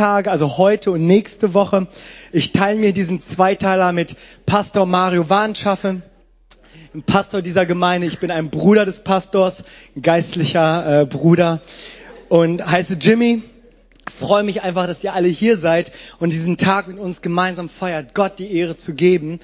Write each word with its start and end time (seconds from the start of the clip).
Tage, 0.00 0.30
also 0.30 0.56
heute 0.56 0.92
und 0.92 1.04
nächste 1.04 1.52
Woche. 1.52 1.86
Ich 2.32 2.52
teile 2.52 2.78
mir 2.78 2.94
diesen 2.94 3.20
Zweiteiler 3.20 3.92
mit 3.92 4.16
Pastor 4.46 4.86
Mario 4.86 5.28
Warnschaffe, 5.28 6.00
dem 6.94 7.02
Pastor 7.02 7.42
dieser 7.42 7.66
Gemeinde. 7.66 8.06
Ich 8.06 8.18
bin 8.18 8.30
ein 8.30 8.48
Bruder 8.48 8.86
des 8.86 9.00
Pastors, 9.00 9.62
ein 9.94 10.00
geistlicher 10.00 11.02
äh, 11.02 11.04
Bruder 11.04 11.60
und 12.30 12.64
heiße 12.64 12.94
Jimmy. 12.98 13.42
freue 14.10 14.42
mich 14.42 14.62
einfach, 14.62 14.86
dass 14.86 15.04
ihr 15.04 15.12
alle 15.12 15.28
hier 15.28 15.58
seid 15.58 15.92
und 16.18 16.32
diesen 16.32 16.56
Tag 16.56 16.88
mit 16.88 16.98
uns 16.98 17.20
gemeinsam 17.20 17.68
feiert, 17.68 18.14
Gott 18.14 18.38
die 18.38 18.56
Ehre 18.56 18.78
zu 18.78 18.94
geben. 18.94 19.38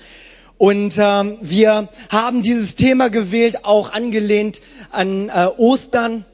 Und 0.57 0.96
ähm, 0.98 1.36
wir 1.43 1.91
haben 2.09 2.41
dieses 2.41 2.77
Thema 2.77 3.11
gewählt, 3.11 3.66
auch 3.66 3.93
angelehnt 3.93 4.62
an 4.91 5.29
äh, 5.29 5.48
Ostern. 5.59 6.25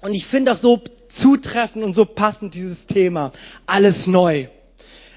Und 0.00 0.14
ich 0.14 0.26
finde 0.26 0.50
das 0.50 0.62
so 0.62 0.82
zutreffend 1.08 1.84
und 1.84 1.94
so 1.94 2.04
passend, 2.04 2.54
dieses 2.54 2.86
Thema. 2.86 3.32
Alles 3.66 4.06
neu. 4.06 4.48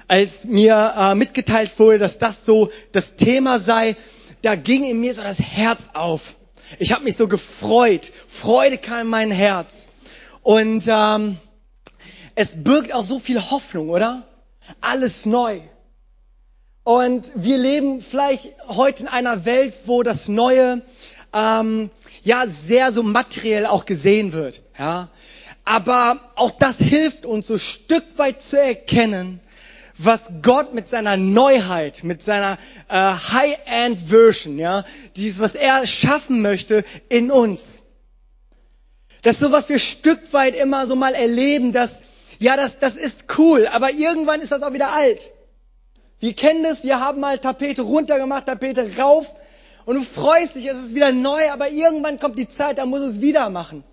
Als 0.08 0.44
mir 0.44 0.94
äh, 0.96 1.14
mitgeteilt 1.14 1.78
wurde, 1.78 1.98
dass 1.98 2.18
das 2.18 2.44
so 2.44 2.70
das 2.92 3.16
Thema 3.16 3.58
sei, 3.58 3.96
da 4.42 4.56
ging 4.56 4.84
in 4.84 5.00
mir 5.00 5.14
so 5.14 5.22
das 5.22 5.38
Herz 5.38 5.90
auf. 5.94 6.34
Ich 6.78 6.92
habe 6.92 7.04
mich 7.04 7.16
so 7.16 7.28
gefreut. 7.28 8.12
Freude 8.26 8.78
kam 8.78 9.02
in 9.02 9.06
mein 9.08 9.30
Herz. 9.30 9.86
Und 10.42 10.84
ähm, 10.88 11.38
es 12.34 12.62
birgt 12.62 12.92
auch 12.92 13.02
so 13.02 13.18
viel 13.18 13.40
Hoffnung, 13.50 13.90
oder? 13.90 14.26
Alles 14.80 15.26
neu. 15.26 15.60
Und 16.84 17.30
wir 17.36 17.58
leben 17.58 18.02
vielleicht 18.02 18.48
heute 18.66 19.04
in 19.04 19.08
einer 19.08 19.44
Welt, 19.44 19.74
wo 19.86 20.02
das 20.02 20.28
Neue 20.28 20.82
ähm, 21.32 21.90
ja 22.22 22.46
sehr 22.46 22.92
so 22.92 23.02
materiell 23.02 23.66
auch 23.66 23.84
gesehen 23.84 24.32
wird. 24.32 24.62
Ja, 24.78 25.08
aber 25.64 26.20
auch 26.36 26.50
das 26.50 26.78
hilft 26.78 27.26
uns 27.26 27.46
so 27.46 27.58
Stück 27.58 28.04
weit 28.16 28.42
zu 28.42 28.58
erkennen, 28.58 29.40
was 29.98 30.30
Gott 30.42 30.74
mit 30.74 30.88
seiner 30.88 31.16
Neuheit, 31.16 32.02
mit 32.02 32.22
seiner 32.22 32.58
äh, 32.88 32.94
High-End-Version, 32.94 34.58
ja, 34.58 34.84
dieses, 35.16 35.40
was 35.40 35.54
er 35.54 35.86
schaffen 35.86 36.42
möchte 36.42 36.84
in 37.08 37.30
uns. 37.30 37.78
Das 39.22 39.34
ist 39.34 39.40
so, 39.40 39.52
was 39.52 39.68
wir 39.68 39.78
Stück 39.78 40.32
weit 40.32 40.56
immer 40.56 40.86
so 40.86 40.96
mal 40.96 41.14
erleben, 41.14 41.72
dass, 41.72 42.02
ja, 42.38 42.56
das, 42.56 42.78
das 42.78 42.96
ist 42.96 43.24
cool, 43.38 43.68
aber 43.68 43.92
irgendwann 43.92 44.40
ist 44.40 44.50
das 44.50 44.62
auch 44.62 44.72
wieder 44.72 44.92
alt. 44.92 45.30
Wir 46.18 46.34
kennen 46.34 46.64
das, 46.64 46.82
wir 46.82 47.00
haben 47.00 47.20
mal 47.20 47.38
Tapete 47.38 47.82
runtergemacht, 47.82 48.46
Tapete 48.46 48.90
rauf 48.98 49.32
und 49.84 49.96
du 49.96 50.02
freust 50.02 50.56
dich, 50.56 50.66
es 50.66 50.78
ist 50.78 50.94
wieder 50.94 51.12
neu, 51.12 51.50
aber 51.50 51.70
irgendwann 51.70 52.18
kommt 52.18 52.38
die 52.38 52.48
Zeit, 52.48 52.78
da 52.78 52.86
muss 52.86 53.00
es 53.02 53.20
wieder 53.20 53.50
machen. 53.50 53.84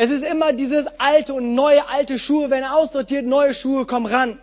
Es 0.00 0.12
ist 0.12 0.22
immer 0.22 0.52
dieses 0.52 0.86
alte 0.98 1.34
und 1.34 1.56
neue, 1.56 1.88
alte 1.88 2.20
Schuhe 2.20 2.50
werden 2.50 2.64
aussortiert, 2.66 3.26
neue 3.26 3.52
Schuhe 3.52 3.84
kommen 3.84 4.06
ran. 4.06 4.38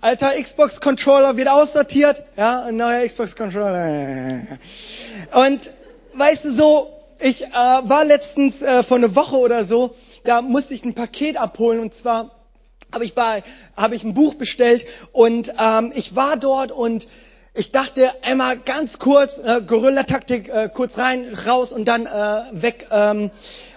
Alter 0.00 0.32
Xbox 0.32 0.80
Controller 0.80 1.36
wird 1.36 1.46
aussortiert, 1.48 2.22
ja, 2.38 2.62
ein 2.64 2.78
neuer 2.78 3.06
Xbox 3.06 3.36
Controller. 3.36 4.40
Und 5.34 5.70
weißt 6.14 6.46
du 6.46 6.52
so, 6.52 6.90
ich 7.20 7.42
äh, 7.44 7.48
war 7.52 8.06
letztens 8.06 8.62
äh, 8.62 8.82
vor 8.82 8.96
einer 8.96 9.14
Woche 9.14 9.36
oder 9.36 9.66
so, 9.66 9.94
da 10.24 10.40
musste 10.40 10.72
ich 10.72 10.86
ein 10.86 10.94
Paket 10.94 11.36
abholen 11.36 11.80
und 11.80 11.92
zwar 11.94 12.30
habe 12.90 13.04
ich 13.04 13.12
bei 13.14 13.42
habe 13.76 13.96
ich 13.96 14.04
ein 14.04 14.14
Buch 14.14 14.32
bestellt 14.36 14.86
und 15.12 15.52
ähm, 15.62 15.92
ich 15.94 16.16
war 16.16 16.38
dort 16.38 16.72
und 16.72 17.06
ich 17.52 17.72
dachte 17.72 18.10
einmal 18.22 18.56
ganz 18.56 18.98
kurz 18.98 19.36
äh, 19.38 19.60
Gorilla-Taktik, 19.66 20.48
äh, 20.48 20.70
kurz 20.72 20.96
rein, 20.96 21.26
raus 21.46 21.72
und 21.74 21.84
dann 21.84 22.06
äh, 22.06 22.42
weg. 22.52 22.86
Ähm, 22.90 23.30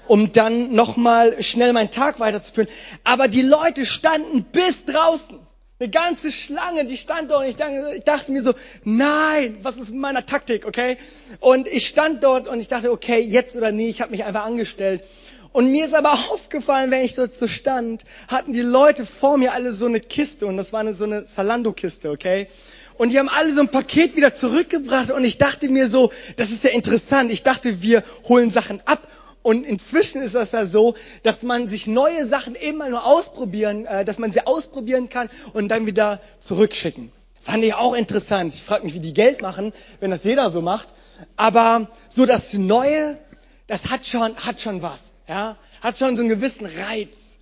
um 0.08 0.32
dann 0.32 0.74
nochmal 0.74 1.42
schnell 1.44 1.74
meinen 1.74 1.92
Tag 1.92 2.20
weiterzuführen. 2.20 2.70
Aber 3.04 3.28
die 3.28 3.42
Leute 3.42 3.86
standen 3.86 4.44
bis 4.44 4.86
draußen. 4.86 5.40
Eine 5.80 5.90
ganze 5.92 6.32
Schlange, 6.32 6.86
die 6.86 6.98
stand 6.98 7.30
dort 7.30 7.44
und 7.44 7.50
ich 7.50 8.04
dachte, 8.04 8.32
mir 8.32 8.42
so, 8.42 8.54
nein, 8.84 9.58
was 9.62 9.78
ist 9.78 9.92
mit 9.92 10.00
meiner 10.00 10.26
Taktik, 10.26 10.66
okay? 10.66 10.98
Und 11.40 11.68
ich 11.68 11.86
stand 11.86 12.24
dort 12.24 12.48
und 12.48 12.60
ich 12.60 12.68
dachte, 12.68 12.92
okay, 12.92 13.20
jetzt 13.20 13.56
oder 13.56 13.72
nie, 13.72 13.88
ich 13.88 14.02
habe 14.02 14.10
mich 14.10 14.24
einfach 14.24 14.44
angestellt. 14.46 15.04
Und 15.54 15.72
mir 15.72 15.86
ist 15.86 15.94
aber 15.94 16.14
aufgefallen, 16.14 16.90
wenn 16.90 17.02
ich 17.06 17.14
dort 17.14 17.36
so 17.36 17.48
stand, 17.48 18.06
hatten 18.28 18.54
die 18.54 18.62
Leute 18.62 19.06
vor 19.06 19.38
mir 19.38 19.54
alle 19.54 19.72
so 19.72 19.86
eine 19.86 20.00
Kiste 20.00 20.48
und 20.48 20.58
das 20.58 20.74
war 20.74 20.80
eine, 20.80 20.96
so 20.96 21.04
eine 21.04 21.26
Zalando-Kiste, 21.26 22.10
okay? 22.10 22.48
Und 22.98 23.12
die 23.12 23.20
haben 23.20 23.30
alle 23.30 23.54
so 23.54 23.62
ein 23.62 23.70
Paket 23.70 24.16
wieder 24.16 24.34
zurückgebracht 24.34 25.12
und 25.12 25.24
ich 25.24 25.38
dachte 25.38 25.70
mir 25.70 25.88
so, 25.88 26.12
das 26.38 26.50
ist 26.50 26.64
ja 26.64 26.72
interessant. 26.72 27.32
Ich 27.32 27.44
dachte, 27.44 27.84
wir 27.84 28.04
holen 28.28 28.50
Sachen 28.50 28.82
ab 28.86 29.08
und 29.44 29.66
inzwischen 29.66 30.22
ist 30.22 30.36
das 30.36 30.52
ja 30.52 30.66
so, 30.66 30.96
dass 31.24 31.44
man 31.44 31.68
sich 31.68 31.88
neue 31.88 32.26
Sachen 32.26 32.56
immer 32.56 32.90
nur 32.90 33.06
ausprobieren, 33.06 33.86
äh, 33.86 34.04
dass 34.04 34.18
man 34.20 34.32
sie 34.32 34.46
ausprobieren 34.46 35.10
kann 35.10 35.30
und 35.54 35.70
dann 35.70 35.86
wieder 35.86 36.20
zurückschicken. 36.40 37.12
Fand 37.42 37.64
ich 37.64 37.74
auch 37.74 37.94
interessant. 37.94 38.54
Ich 38.54 38.62
frage 38.62 38.84
mich, 38.84 38.94
wie 38.94 39.00
die 39.00 39.14
Geld 39.14 39.42
machen, 39.42 39.72
wenn 40.02 40.12
das 40.12 40.26
jeder 40.26 40.50
so 40.50 40.62
macht. 40.62 40.90
Aber 41.38 41.88
so 42.10 42.26
das 42.26 42.52
Neue, 42.54 43.18
das 43.68 43.86
hat 43.90 44.06
schon, 44.06 44.36
hat 44.36 44.60
schon 44.60 44.82
was. 44.82 45.12
Ja? 45.30 45.56
Hat 45.82 45.98
schon 45.98 46.18
so 46.18 46.24
einen 46.24 46.30
gewissen 46.30 46.66
Reiz. 46.66 47.36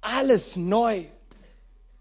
Alles 0.00 0.56
neu. 0.56 1.04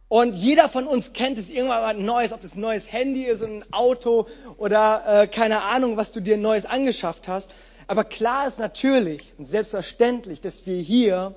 Und 0.08 0.34
jeder 0.34 0.70
von 0.70 0.88
uns 0.88 1.14
kennt 1.14 1.38
es 1.38 1.50
irgendwann 1.50 1.98
was 1.98 2.04
Neues, 2.04 2.32
ob 2.32 2.42
das 2.42 2.56
ein 2.56 2.62
neues 2.62 2.92
Handy 2.92 3.24
ist, 3.26 3.44
ein 3.44 3.64
Auto 3.72 4.28
oder 4.58 5.04
äh, 5.06 5.28
keine 5.28 5.62
Ahnung, 5.62 5.98
was 5.98 6.12
du 6.12 6.20
dir 6.20 6.38
Neues 6.38 6.66
angeschafft 6.66 7.28
hast. 7.28 7.52
Aber 7.90 8.04
klar 8.04 8.46
ist 8.48 8.60
natürlich 8.60 9.34
und 9.40 9.46
selbstverständlich, 9.46 10.42
dass 10.42 10.68
wir 10.68 10.80
hier 10.80 11.34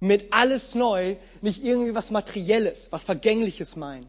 mit 0.00 0.32
alles 0.32 0.74
neu 0.74 1.14
nicht 1.40 1.62
irgendwie 1.64 1.94
was 1.94 2.10
Materielles, 2.10 2.88
was 2.90 3.04
Vergängliches 3.04 3.76
meinen. 3.76 4.04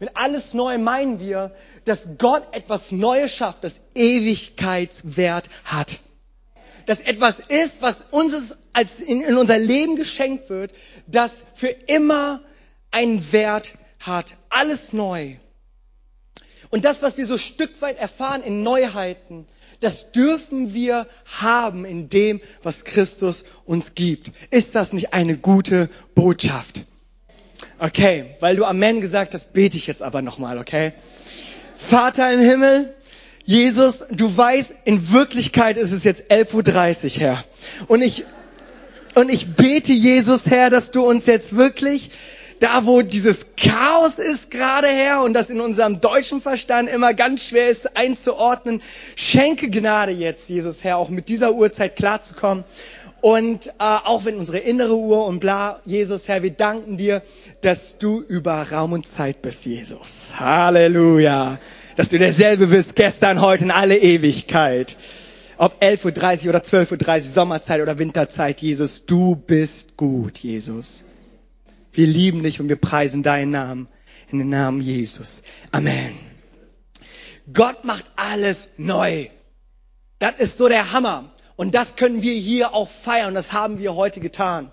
Mit 0.00 0.10
alles 0.18 0.52
neu 0.52 0.76
meinen 0.76 1.18
wir, 1.18 1.54
dass 1.86 2.18
Gott 2.18 2.42
etwas 2.52 2.92
Neues 2.92 3.32
schafft, 3.32 3.64
das 3.64 3.80
Ewigkeitswert 3.94 5.48
hat. 5.64 5.98
Dass 6.84 7.00
etwas 7.00 7.38
ist, 7.48 7.80
was 7.80 8.02
uns 8.10 8.54
als 8.74 9.00
in, 9.00 9.22
in 9.22 9.38
unser 9.38 9.58
Leben 9.58 9.96
geschenkt 9.96 10.50
wird, 10.50 10.72
das 11.06 11.42
für 11.54 11.68
immer 11.68 12.42
einen 12.90 13.32
Wert 13.32 13.72
hat. 14.00 14.34
Alles 14.50 14.92
neu. 14.92 15.36
Und 16.70 16.84
das, 16.84 17.02
was 17.02 17.16
wir 17.18 17.26
so 17.26 17.38
Stück 17.38 17.80
weit 17.82 17.98
erfahren 17.98 18.42
in 18.42 18.62
Neuheiten, 18.62 19.46
das 19.80 20.12
dürfen 20.12 20.74
wir 20.74 21.06
haben 21.40 21.84
in 21.84 22.08
dem, 22.08 22.40
was 22.62 22.84
Christus 22.84 23.44
uns 23.64 23.94
gibt. 23.94 24.30
Ist 24.50 24.74
das 24.74 24.92
nicht 24.92 25.12
eine 25.12 25.36
gute 25.36 25.88
Botschaft? 26.14 26.82
Okay, 27.78 28.34
weil 28.40 28.56
du 28.56 28.64
Amen 28.64 29.00
gesagt 29.00 29.34
hast, 29.34 29.52
bete 29.52 29.76
ich 29.76 29.86
jetzt 29.86 30.02
aber 30.02 30.22
nochmal, 30.22 30.58
okay? 30.58 30.92
Vater 31.76 32.32
im 32.32 32.40
Himmel, 32.40 32.94
Jesus, 33.44 34.04
du 34.10 34.34
weißt, 34.34 34.72
in 34.84 35.12
Wirklichkeit 35.12 35.76
ist 35.76 35.92
es 35.92 36.02
jetzt 36.02 36.30
11.30 36.32 37.04
Uhr, 37.04 37.10
Herr. 37.20 37.44
Und 37.86 38.02
ich, 38.02 38.24
und 39.14 39.30
ich 39.30 39.54
bete, 39.54 39.92
Jesus, 39.92 40.46
Herr, 40.46 40.70
dass 40.70 40.90
du 40.90 41.04
uns 41.06 41.26
jetzt 41.26 41.54
wirklich 41.54 42.10
da 42.60 42.86
wo 42.86 43.02
dieses 43.02 43.46
Chaos 43.56 44.18
ist 44.18 44.50
gerade 44.50 44.88
her 44.88 45.22
und 45.22 45.32
das 45.32 45.50
in 45.50 45.60
unserem 45.60 46.00
deutschen 46.00 46.40
Verstand 46.40 46.88
immer 46.88 47.14
ganz 47.14 47.44
schwer 47.44 47.68
ist 47.68 47.96
einzuordnen, 47.96 48.82
schenke 49.14 49.70
Gnade 49.70 50.12
jetzt, 50.12 50.48
Jesus 50.48 50.82
Herr, 50.84 50.96
auch 50.96 51.08
mit 51.08 51.28
dieser 51.28 51.52
Uhrzeit 51.54 51.96
klarzukommen. 51.96 52.64
Und 53.20 53.68
äh, 53.68 53.72
auch 53.78 54.24
wenn 54.24 54.36
unsere 54.36 54.58
innere 54.58 54.96
Uhr 54.96 55.26
und 55.26 55.40
bla, 55.40 55.80
Jesus 55.84 56.28
Herr, 56.28 56.42
wir 56.42 56.52
danken 56.52 56.96
dir, 56.96 57.22
dass 57.60 57.98
du 57.98 58.20
über 58.20 58.70
Raum 58.70 58.92
und 58.92 59.06
Zeit 59.06 59.42
bist, 59.42 59.64
Jesus. 59.64 60.32
Halleluja. 60.34 61.58
Dass 61.96 62.08
du 62.10 62.18
derselbe 62.18 62.68
bist, 62.68 62.94
gestern, 62.94 63.40
heute, 63.40 63.64
in 63.64 63.70
alle 63.70 63.96
Ewigkeit. 63.96 64.96
Ob 65.58 65.82
11.30 65.82 66.44
Uhr 66.44 66.50
oder 66.50 66.58
12.30 66.60 67.14
Uhr, 67.14 67.20
Sommerzeit 67.22 67.80
oder 67.80 67.98
Winterzeit, 67.98 68.60
Jesus, 68.60 69.06
du 69.06 69.34
bist 69.34 69.96
gut, 69.96 70.38
Jesus. 70.38 71.05
Wir 71.96 72.06
lieben 72.06 72.42
dich 72.42 72.60
und 72.60 72.68
wir 72.68 72.76
preisen 72.76 73.22
deinen 73.22 73.52
Namen 73.52 73.88
in 74.30 74.38
den 74.38 74.50
Namen 74.50 74.82
Jesus. 74.82 75.40
Amen. 75.72 76.14
Gott 77.50 77.84
macht 77.86 78.04
alles 78.16 78.68
neu. 78.76 79.28
Das 80.18 80.34
ist 80.36 80.58
so 80.58 80.68
der 80.68 80.92
Hammer. 80.92 81.32
Und 81.56 81.74
das 81.74 81.96
können 81.96 82.20
wir 82.20 82.34
hier 82.34 82.74
auch 82.74 82.90
feiern. 82.90 83.32
Das 83.32 83.54
haben 83.54 83.78
wir 83.78 83.94
heute 83.94 84.20
getan. 84.20 84.70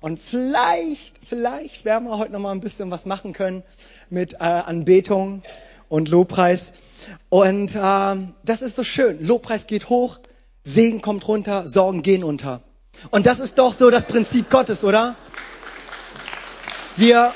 Und 0.00 0.18
vielleicht, 0.18 1.20
vielleicht 1.24 1.84
werden 1.84 2.08
wir 2.08 2.18
heute 2.18 2.32
noch 2.32 2.40
mal 2.40 2.50
ein 2.50 2.60
bisschen 2.60 2.90
was 2.90 3.06
machen 3.06 3.34
können 3.34 3.62
mit 4.10 4.34
äh, 4.34 4.38
Anbetung 4.38 5.44
und 5.88 6.08
Lobpreis. 6.08 6.72
Und 7.28 7.76
äh, 7.76 8.16
das 8.44 8.62
ist 8.62 8.74
so 8.74 8.82
schön. 8.82 9.24
Lobpreis 9.24 9.68
geht 9.68 9.90
hoch, 9.90 10.18
Segen 10.64 11.02
kommt 11.02 11.28
runter, 11.28 11.68
Sorgen 11.68 12.02
gehen 12.02 12.24
unter. 12.24 12.62
Und 13.12 13.26
das 13.26 13.38
ist 13.38 13.58
doch 13.58 13.74
so 13.74 13.90
das 13.90 14.06
Prinzip 14.06 14.50
Gottes, 14.50 14.82
oder? 14.82 15.14
Wir, 16.96 17.34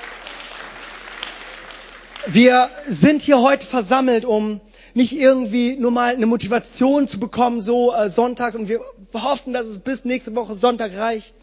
wir 2.28 2.70
sind 2.86 3.22
hier 3.22 3.40
heute 3.40 3.66
versammelt, 3.66 4.24
um 4.24 4.60
nicht 4.94 5.12
irgendwie 5.18 5.74
nur 5.76 5.90
mal 5.90 6.14
eine 6.14 6.26
Motivation 6.26 7.08
zu 7.08 7.18
bekommen, 7.18 7.60
so 7.60 7.92
äh, 7.92 8.08
sonntags, 8.08 8.54
und 8.54 8.68
wir 8.68 8.80
hoffen, 9.14 9.52
dass 9.52 9.66
es 9.66 9.80
bis 9.80 10.04
nächste 10.04 10.36
Woche 10.36 10.54
Sonntag 10.54 10.96
reicht, 10.96 11.34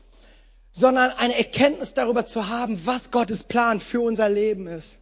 sondern 0.71 1.11
eine 1.11 1.37
Erkenntnis 1.37 1.93
darüber 1.93 2.25
zu 2.25 2.47
haben, 2.47 2.79
was 2.85 3.11
Gottes 3.11 3.43
Plan 3.43 3.81
für 3.81 3.99
unser 3.99 4.29
Leben 4.29 4.67
ist. 4.67 4.99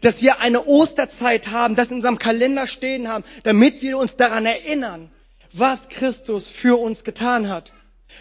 Dass 0.00 0.20
wir 0.20 0.40
eine 0.40 0.66
Osterzeit 0.66 1.48
haben, 1.52 1.76
das 1.76 1.88
in 1.90 1.96
unserem 1.96 2.18
Kalender 2.18 2.66
stehen 2.66 3.06
haben, 3.08 3.22
damit 3.44 3.80
wir 3.82 3.96
uns 3.96 4.16
daran 4.16 4.44
erinnern, 4.44 5.08
was 5.52 5.88
Christus 5.88 6.48
für 6.48 6.80
uns 6.80 7.04
getan 7.04 7.48
hat. 7.48 7.72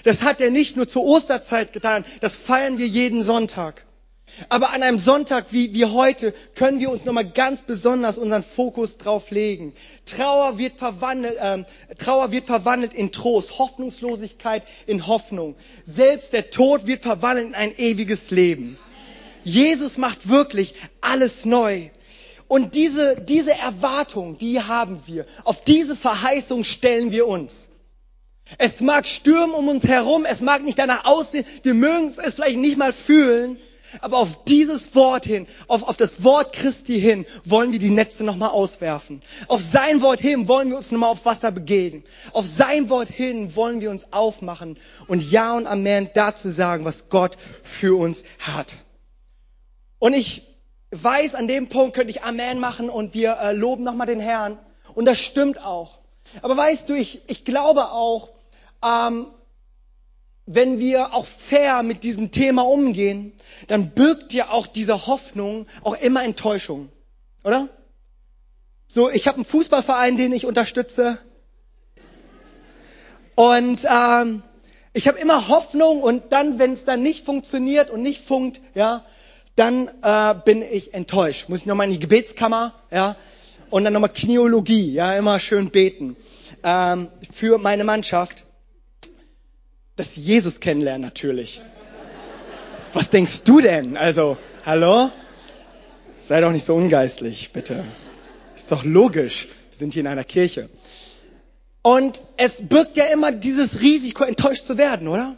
Das 0.03 0.21
hat 0.21 0.39
er 0.39 0.51
nicht 0.51 0.75
nur 0.77 0.87
zur 0.87 1.03
Osterzeit 1.03 1.73
getan, 1.73 2.05
das 2.21 2.35
feiern 2.35 2.77
wir 2.77 2.85
jeden 2.87 3.23
Sonntag. 3.23 3.85
Aber 4.47 4.71
an 4.71 4.83
einem 4.83 4.99
Sonntag 4.99 5.47
wie, 5.51 5.73
wie 5.73 5.85
heute 5.85 6.33
können 6.55 6.79
wir 6.79 6.89
uns 6.89 7.03
nochmal 7.03 7.29
ganz 7.29 7.61
besonders 7.61 8.17
unseren 8.17 8.43
Fokus 8.43 8.97
drauf 8.97 9.31
legen. 9.31 9.73
Trauer 10.05 10.57
wird, 10.57 10.79
verwandelt, 10.79 11.37
ähm, 11.41 11.65
Trauer 11.97 12.31
wird 12.31 12.45
verwandelt 12.45 12.93
in 12.93 13.11
Trost, 13.11 13.59
Hoffnungslosigkeit 13.59 14.63
in 14.87 15.07
Hoffnung. 15.07 15.55
Selbst 15.85 16.31
der 16.31 16.49
Tod 16.49 16.87
wird 16.87 17.01
verwandelt 17.01 17.47
in 17.47 17.55
ein 17.55 17.77
ewiges 17.77 18.31
Leben. 18.31 18.77
Jesus 19.43 19.97
macht 19.97 20.29
wirklich 20.29 20.75
alles 21.01 21.43
neu. 21.45 21.89
Und 22.47 22.75
diese, 22.75 23.21
diese 23.21 23.53
Erwartung, 23.53 24.37
die 24.37 24.61
haben 24.61 25.01
wir. 25.05 25.25
Auf 25.43 25.63
diese 25.63 25.95
Verheißung 25.95 26.63
stellen 26.63 27.11
wir 27.11 27.27
uns. 27.27 27.69
Es 28.57 28.81
mag 28.81 29.07
stürmen 29.07 29.53
um 29.53 29.67
uns 29.67 29.83
herum, 29.83 30.25
es 30.25 30.41
mag 30.41 30.63
nicht 30.63 30.79
danach 30.79 31.05
aussehen, 31.05 31.45
wir 31.61 31.75
mögen 31.75 32.07
es 32.07 32.33
vielleicht 32.33 32.57
nicht 32.57 32.77
mal 32.77 32.91
fühlen, 32.91 33.57
aber 34.01 34.17
auf 34.17 34.43
dieses 34.45 34.95
Wort 34.95 35.25
hin, 35.25 35.47
auf, 35.67 35.83
auf 35.83 35.97
das 35.97 36.23
Wort 36.23 36.53
Christi 36.53 36.99
hin, 36.99 37.25
wollen 37.45 37.71
wir 37.71 37.79
die 37.79 37.89
Netze 37.89 38.23
nochmal 38.23 38.49
auswerfen. 38.49 39.21
Auf 39.47 39.61
sein 39.61 40.01
Wort 40.01 40.19
hin 40.19 40.47
wollen 40.47 40.69
wir 40.69 40.77
uns 40.77 40.91
nochmal 40.91 41.09
auf 41.11 41.25
Wasser 41.25 41.51
begehen. 41.51 42.03
Auf 42.33 42.45
sein 42.45 42.89
Wort 42.89 43.09
hin 43.09 43.55
wollen 43.55 43.81
wir 43.81 43.89
uns 43.91 44.13
aufmachen 44.13 44.77
und 45.07 45.29
Ja 45.31 45.55
und 45.55 45.67
Amen 45.67 46.09
dazu 46.13 46.49
sagen, 46.49 46.85
was 46.85 47.09
Gott 47.09 47.37
für 47.63 47.97
uns 47.97 48.23
hat. 48.39 48.77
Und 49.99 50.13
ich 50.13 50.43
weiß, 50.91 51.35
an 51.35 51.47
dem 51.47 51.69
Punkt 51.69 51.95
könnte 51.95 52.11
ich 52.11 52.23
Amen 52.23 52.59
machen 52.59 52.89
und 52.89 53.13
wir 53.13 53.37
äh, 53.41 53.53
loben 53.53 53.83
nochmal 53.83 54.07
den 54.07 54.19
Herrn. 54.19 54.57
Und 54.95 55.05
das 55.05 55.19
stimmt 55.19 55.61
auch. 55.63 55.99
Aber 56.41 56.55
weißt 56.57 56.89
du, 56.89 56.93
ich, 56.93 57.21
ich 57.27 57.45
glaube 57.45 57.91
auch, 57.91 58.29
ähm, 58.83 59.27
wenn 60.51 60.79
wir 60.79 61.13
auch 61.13 61.27
fair 61.27 61.83
mit 61.83 62.03
diesem 62.03 62.31
Thema 62.31 62.63
umgehen, 62.63 63.33
dann 63.67 63.91
birgt 63.91 64.33
ja 64.33 64.49
auch 64.49 64.65
diese 64.65 65.05
Hoffnung 65.05 65.67
auch 65.83 65.93
immer 65.93 66.23
Enttäuschung, 66.23 66.89
oder? 67.43 67.69
So, 68.87 69.11
ich 69.11 69.27
habe 69.27 69.35
einen 69.35 69.45
Fußballverein, 69.45 70.17
den 70.17 70.33
ich 70.33 70.47
unterstütze, 70.47 71.19
und 73.35 73.85
ähm, 73.89 74.41
ich 74.91 75.07
habe 75.07 75.19
immer 75.19 75.47
Hoffnung 75.49 76.01
und 76.01 76.33
dann, 76.33 76.57
wenn 76.57 76.73
es 76.73 76.83
dann 76.83 77.03
nicht 77.03 77.25
funktioniert 77.25 77.91
und 77.91 78.01
nicht 78.01 78.19
funkt, 78.19 78.59
ja, 78.73 79.05
dann 79.55 79.87
äh, 80.01 80.33
bin 80.43 80.63
ich 80.63 80.95
enttäuscht. 80.95 81.47
Muss 81.47 81.61
ich 81.61 81.65
nochmal 81.67 81.85
in 81.87 81.93
die 81.93 81.99
Gebetskammer, 81.99 82.73
ja, 82.91 83.15
und 83.69 83.83
dann 83.83 83.93
nochmal 83.93 84.11
Kniologie, 84.11 84.93
ja, 84.93 85.13
immer 85.13 85.39
schön 85.39 85.69
beten 85.69 86.17
ähm, 86.63 87.09
für 87.31 87.59
meine 87.59 87.83
Mannschaft 87.83 88.43
dass 89.99 90.13
sie 90.13 90.21
Jesus 90.21 90.61
kennenlernen 90.61 91.01
natürlich. 91.01 91.61
Was 92.93 93.09
denkst 93.09 93.43
du 93.43 93.59
denn? 93.59 93.97
Also, 93.97 94.37
hallo? 94.65 95.11
Sei 96.17 96.39
doch 96.39 96.51
nicht 96.51 96.63
so 96.65 96.73
ungeistlich, 96.75 97.51
bitte. 97.51 97.83
Ist 98.55 98.71
doch 98.71 98.85
logisch. 98.85 99.49
Wir 99.69 99.77
sind 99.77 99.93
hier 99.93 99.99
in 100.01 100.07
einer 100.07 100.23
Kirche. 100.23 100.69
Und 101.81 102.21
es 102.37 102.67
birgt 102.67 102.95
ja 102.95 103.05
immer 103.05 103.33
dieses 103.33 103.81
Risiko, 103.81 104.23
enttäuscht 104.23 104.63
zu 104.65 104.77
werden, 104.77 105.09
oder? 105.09 105.35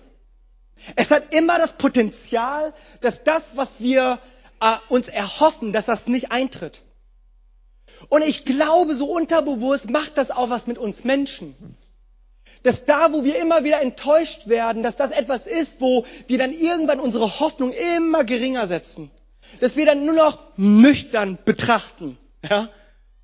Es 0.96 1.10
hat 1.10 1.34
immer 1.34 1.58
das 1.58 1.74
Potenzial, 1.74 2.72
dass 3.02 3.24
das, 3.24 3.56
was 3.56 3.80
wir 3.80 4.20
äh, 4.62 4.76
uns 4.90 5.08
erhoffen, 5.08 5.74
dass 5.74 5.86
das 5.86 6.08
nicht 6.08 6.32
eintritt. 6.32 6.84
Und 8.10 8.24
ich 8.24 8.46
glaube, 8.46 8.94
so 8.94 9.06
unterbewusst 9.06 9.90
macht 9.90 10.18
das 10.20 10.30
auch 10.30 10.50
was 10.52 10.68
mit 10.68 10.78
uns 10.78 11.04
Menschen 11.04 11.56
dass 12.64 12.86
da, 12.86 13.12
wo 13.12 13.24
wir 13.24 13.40
immer 13.40 13.64
wieder 13.64 13.82
enttäuscht 13.82 14.48
werden, 14.48 14.84
dass 14.84 14.96
das 14.96 15.12
etwas 15.12 15.48
ist, 15.48 15.82
wo 15.82 16.06
wir 16.28 16.38
dann 16.38 16.52
irgendwann 16.52 17.00
unsere 17.00 17.40
Hoffnung 17.40 17.74
immer 17.96 18.24
geringer 18.24 18.68
setzen. 18.68 19.10
Dass 19.60 19.76
wir 19.76 19.86
dann 19.86 20.06
nur 20.06 20.14
noch 20.14 20.38
nüchtern 20.58 21.38
betrachten. 21.44 22.18
Ja? 22.48 22.70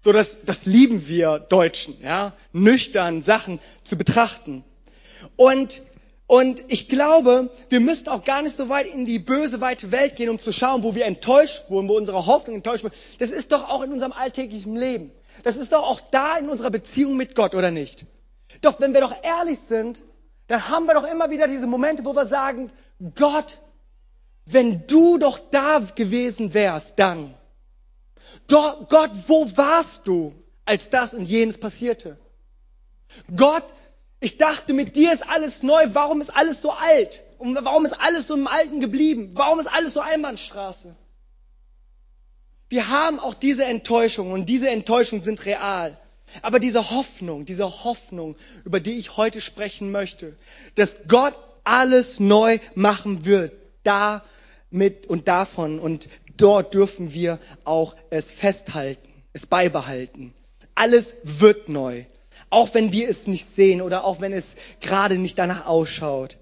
So, 0.01 0.11
das, 0.11 0.39
das 0.45 0.65
lieben 0.65 1.07
wir 1.07 1.39
Deutschen, 1.39 1.95
ja? 2.01 2.33
nüchtern 2.51 3.21
Sachen 3.21 3.59
zu 3.83 3.97
betrachten. 3.97 4.63
Und, 5.35 5.83
und 6.25 6.61
ich 6.67 6.89
glaube, 6.89 7.49
wir 7.69 7.79
müssen 7.79 8.07
auch 8.09 8.23
gar 8.23 8.41
nicht 8.41 8.55
so 8.55 8.69
weit 8.69 8.87
in 8.87 9.05
die 9.05 9.19
böse, 9.19 9.61
weite 9.61 9.91
Welt 9.91 10.15
gehen, 10.15 10.29
um 10.29 10.39
zu 10.39 10.51
schauen, 10.51 10.83
wo 10.83 10.95
wir 10.95 11.05
enttäuscht 11.05 11.65
wurden, 11.69 11.87
wo 11.87 11.97
unsere 11.97 12.25
Hoffnung 12.25 12.55
enttäuscht 12.55 12.83
wurde. 12.83 12.95
Das 13.19 13.29
ist 13.29 13.51
doch 13.51 13.69
auch 13.69 13.83
in 13.83 13.91
unserem 13.91 14.11
alltäglichen 14.11 14.75
Leben. 14.75 15.11
Das 15.43 15.55
ist 15.55 15.71
doch 15.73 15.83
auch 15.83 16.01
da 16.11 16.37
in 16.37 16.49
unserer 16.49 16.71
Beziehung 16.71 17.15
mit 17.15 17.35
Gott, 17.35 17.53
oder 17.53 17.69
nicht? 17.69 18.05
Doch 18.61 18.79
wenn 18.79 18.93
wir 18.93 19.01
doch 19.01 19.15
ehrlich 19.23 19.59
sind, 19.59 20.03
dann 20.47 20.69
haben 20.69 20.85
wir 20.85 20.93
doch 20.93 21.03
immer 21.03 21.29
wieder 21.29 21.47
diese 21.47 21.67
Momente, 21.67 22.05
wo 22.05 22.15
wir 22.15 22.25
sagen, 22.25 22.71
Gott, 23.15 23.57
wenn 24.45 24.87
du 24.87 25.17
doch 25.17 25.39
da 25.51 25.79
gewesen 25.79 26.53
wärst, 26.53 26.97
dann. 26.99 27.35
Doch, 28.47 28.87
Gott, 28.87 29.11
wo 29.27 29.45
warst 29.57 30.07
du, 30.07 30.33
als 30.65 30.89
das 30.89 31.13
und 31.13 31.25
jenes 31.25 31.59
passierte? 31.59 32.17
Gott, 33.35 33.63
ich 34.19 34.37
dachte, 34.37 34.73
mit 34.73 34.95
dir 34.95 35.13
ist 35.13 35.27
alles 35.27 35.63
neu. 35.63 35.83
Warum 35.93 36.21
ist 36.21 36.29
alles 36.29 36.61
so 36.61 36.71
alt? 36.71 37.23
Und 37.37 37.55
warum 37.63 37.85
ist 37.85 37.93
alles 37.93 38.27
so 38.27 38.33
im 38.35 38.47
Alten 38.47 38.79
geblieben? 38.79 39.29
Warum 39.33 39.59
ist 39.59 39.67
alles 39.67 39.93
so 39.93 39.99
Einbahnstraße? 39.99 40.95
Wir 42.69 42.89
haben 42.89 43.19
auch 43.19 43.33
diese 43.33 43.65
Enttäuschung 43.65 44.31
und 44.31 44.47
diese 44.47 44.69
Enttäuschungen 44.69 45.23
sind 45.23 45.45
real. 45.45 45.97
Aber 46.41 46.59
diese 46.59 46.89
Hoffnung, 46.91 47.45
diese 47.45 47.83
Hoffnung, 47.83 48.35
über 48.65 48.79
die 48.79 48.97
ich 48.97 49.17
heute 49.17 49.41
sprechen 49.41 49.91
möchte, 49.91 50.35
dass 50.75 50.97
Gott 51.07 51.33
alles 51.63 52.19
neu 52.19 52.59
machen 52.75 53.25
wird, 53.25 53.53
damit 53.83 55.07
und 55.07 55.27
davon 55.27 55.79
und 55.79 56.09
dort 56.35 56.73
dürfen 56.73 57.13
wir 57.13 57.39
auch 57.63 57.95
es 58.09 58.31
festhalten, 58.31 59.07
es 59.33 59.45
beibehalten. 59.45 60.33
Alles 60.75 61.15
wird 61.23 61.69
neu, 61.69 62.03
auch 62.49 62.73
wenn 62.73 62.91
wir 62.91 63.09
es 63.09 63.27
nicht 63.27 63.49
sehen 63.53 63.81
oder 63.81 64.03
auch 64.03 64.21
wenn 64.21 64.33
es 64.33 64.55
gerade 64.81 65.17
nicht 65.17 65.37
danach 65.39 65.65
ausschaut, 65.65 66.37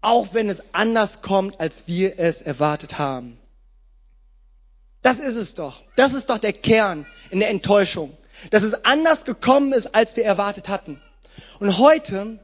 auch 0.00 0.28
wenn 0.34 0.48
es 0.48 0.62
anders 0.72 1.22
kommt, 1.22 1.60
als 1.60 1.84
wir 1.86 2.18
es 2.18 2.42
erwartet 2.42 2.98
haben. 2.98 3.38
Das 5.02 5.18
ist 5.18 5.36
es 5.36 5.54
doch. 5.54 5.82
Das 5.94 6.14
ist 6.14 6.30
doch 6.30 6.38
der 6.38 6.52
Kern 6.52 7.06
in 7.30 7.38
der 7.38 7.50
Enttäuschung 7.50 8.16
dass 8.50 8.62
es 8.62 8.84
anders 8.84 9.24
gekommen 9.24 9.72
ist, 9.72 9.94
als 9.94 10.16
wir 10.16 10.24
erwartet 10.24 10.68
hatten. 10.68 11.00
Und 11.60 11.78
heute 11.78 12.38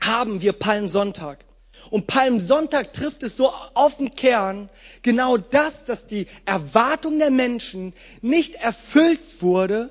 haben 0.00 0.40
wir 0.42 0.52
Palmsonntag. 0.52 1.44
Und 1.90 2.06
Palmsonntag 2.06 2.92
trifft 2.92 3.22
es 3.22 3.36
so 3.36 3.52
auf 3.74 3.96
den 3.98 4.14
Kern, 4.14 4.70
genau 5.02 5.36
das, 5.36 5.84
dass 5.84 6.06
die 6.06 6.26
Erwartung 6.46 7.18
der 7.18 7.30
Menschen 7.30 7.92
nicht 8.22 8.54
erfüllt 8.54 9.42
wurde, 9.42 9.90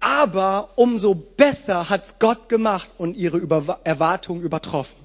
aber 0.00 0.70
umso 0.76 1.14
besser 1.14 1.88
hat's 1.90 2.14
Gott 2.18 2.48
gemacht 2.48 2.88
und 2.98 3.16
ihre 3.16 3.36
Über 3.38 3.80
Erwartungen 3.84 4.42
übertroffen. 4.42 4.96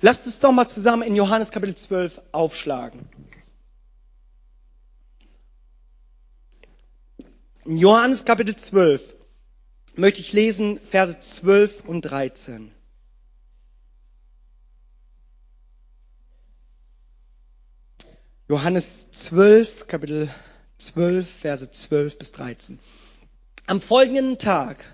Lasst 0.00 0.26
uns 0.26 0.40
doch 0.40 0.52
mal 0.52 0.68
zusammen 0.68 1.02
in 1.02 1.14
Johannes 1.16 1.50
Kapitel 1.50 1.74
12 1.76 2.20
aufschlagen. 2.32 3.08
In 7.64 7.76
Johannes 7.76 8.24
Kapitel 8.24 8.56
12 8.56 9.14
möchte 9.94 10.20
ich 10.20 10.32
lesen 10.32 10.80
Verse 10.84 11.20
12 11.20 11.84
und 11.86 12.02
13. 12.02 12.72
Johannes 18.48 19.06
12, 19.12 19.86
Kapitel 19.86 20.28
12, 20.78 21.30
Verse 21.30 21.70
12 21.70 22.18
bis 22.18 22.32
13. 22.32 22.80
Am 23.68 23.80
folgenden 23.80 24.38
Tag, 24.38 24.84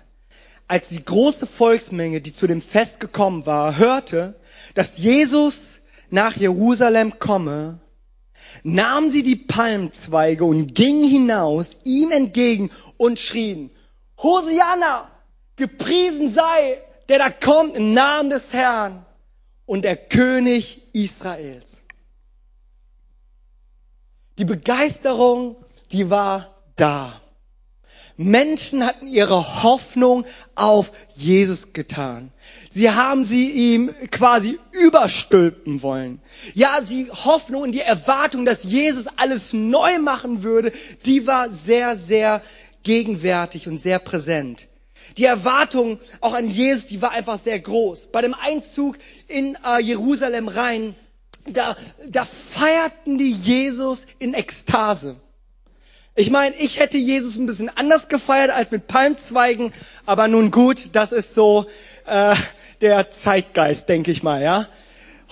als 0.67 0.89
die 0.89 1.03
große 1.03 1.47
Volksmenge, 1.47 2.21
die 2.21 2.33
zu 2.33 2.45
dem 2.45 2.61
Fest 2.61 2.99
gekommen 2.99 3.47
war, 3.47 3.77
hörte, 3.77 4.39
dass 4.75 4.95
Jesus 4.97 5.79
nach 6.11 6.35
Jerusalem 6.37 7.17
komme, 7.17 7.79
nahmen 8.63 9.11
sie 9.11 9.23
die 9.23 9.35
Palmzweige 9.35 10.45
und 10.45 10.75
gingen 10.75 11.03
hinaus 11.03 11.75
ihm 11.83 12.11
entgegen 12.11 12.71
und 12.97 13.19
schrien, 13.19 13.71
Hosianna, 14.17 15.09
gepriesen 15.55 16.29
sei, 16.29 16.81
der 17.07 17.19
da 17.19 17.29
kommt 17.29 17.75
im 17.75 17.93
Namen 17.93 18.29
des 18.29 18.53
Herrn 18.53 19.05
und 19.65 19.83
der 19.83 19.97
König 19.97 20.81
Israels. 20.93 21.77
Die 24.37 24.45
Begeisterung, 24.45 25.57
die 25.91 26.09
war 26.09 26.55
da. 26.75 27.21
Menschen 28.19 28.85
hatten 28.85 29.07
ihre 29.07 29.63
Hoffnung 29.63 30.25
auf 30.53 30.91
Jesus 31.15 31.71
getan. 31.71 32.33
Sie 32.69 32.91
haben 32.91 33.23
sie 33.23 33.49
ihm 33.49 33.95
quasi 34.11 34.59
überstülpen 34.73 35.81
wollen. 35.81 36.21
Ja, 36.53 36.81
die 36.81 37.09
Hoffnung 37.09 37.61
und 37.61 37.71
die 37.71 37.79
Erwartung, 37.79 38.43
dass 38.43 38.65
Jesus 38.65 39.07
alles 39.15 39.53
neu 39.53 39.99
machen 39.99 40.43
würde, 40.43 40.73
die 41.05 41.27
war 41.27 41.49
sehr, 41.49 41.95
sehr 41.95 42.41
gegenwärtig 42.83 43.69
und 43.69 43.77
sehr 43.77 43.99
präsent. 43.99 44.67
Die 45.17 45.23
Erwartung 45.23 45.97
auch 46.19 46.33
an 46.33 46.49
Jesus, 46.49 46.87
die 46.87 47.01
war 47.01 47.11
einfach 47.11 47.39
sehr 47.39 47.57
groß. 47.57 48.07
Bei 48.07 48.21
dem 48.21 48.33
Einzug 48.33 48.97
in 49.29 49.57
äh, 49.65 49.81
Jerusalem 49.81 50.49
rein, 50.49 50.93
da, 51.47 51.77
da 52.05 52.25
feierten 52.25 53.17
die 53.17 53.31
Jesus 53.31 54.05
in 54.19 54.33
Ekstase. 54.33 55.15
Ich 56.19 56.31
meine, 56.31 56.53
ich 56.57 56.79
hätte 56.79 56.97
Jesus 56.97 57.37
ein 57.37 57.45
bisschen 57.45 57.69
anders 57.69 58.09
gefeiert 58.09 58.51
als 58.51 58.71
mit 58.71 58.87
Palmzweigen, 58.87 59.71
aber 60.05 60.27
nun 60.27 60.51
gut, 60.51 60.89
das 60.91 61.13
ist 61.13 61.33
so 61.33 61.65
äh, 62.05 62.35
der 62.81 63.09
Zeitgeist, 63.09 63.87
denke 63.87 64.11
ich 64.11 64.21
mal, 64.21 64.43
ja. 64.43 64.67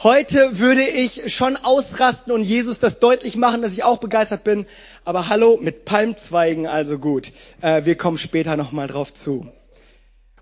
Heute 0.01 0.59
würde 0.59 0.87
ich 0.87 1.35
schon 1.35 1.57
ausrasten 1.57 2.31
und 2.31 2.41
Jesus 2.41 2.79
das 2.79 2.99
deutlich 2.99 3.35
machen, 3.35 3.61
dass 3.61 3.73
ich 3.73 3.83
auch 3.83 3.97
begeistert 3.97 4.45
bin. 4.45 4.65
Aber 5.03 5.27
hallo, 5.27 5.59
mit 5.61 5.83
Palmzweigen, 5.83 6.67
also 6.67 6.99
gut. 6.99 7.33
Äh, 7.59 7.83
wir 7.83 7.97
kommen 7.97 8.17
später 8.17 8.55
nochmal 8.55 8.87
drauf 8.87 9.13
zu. 9.13 9.45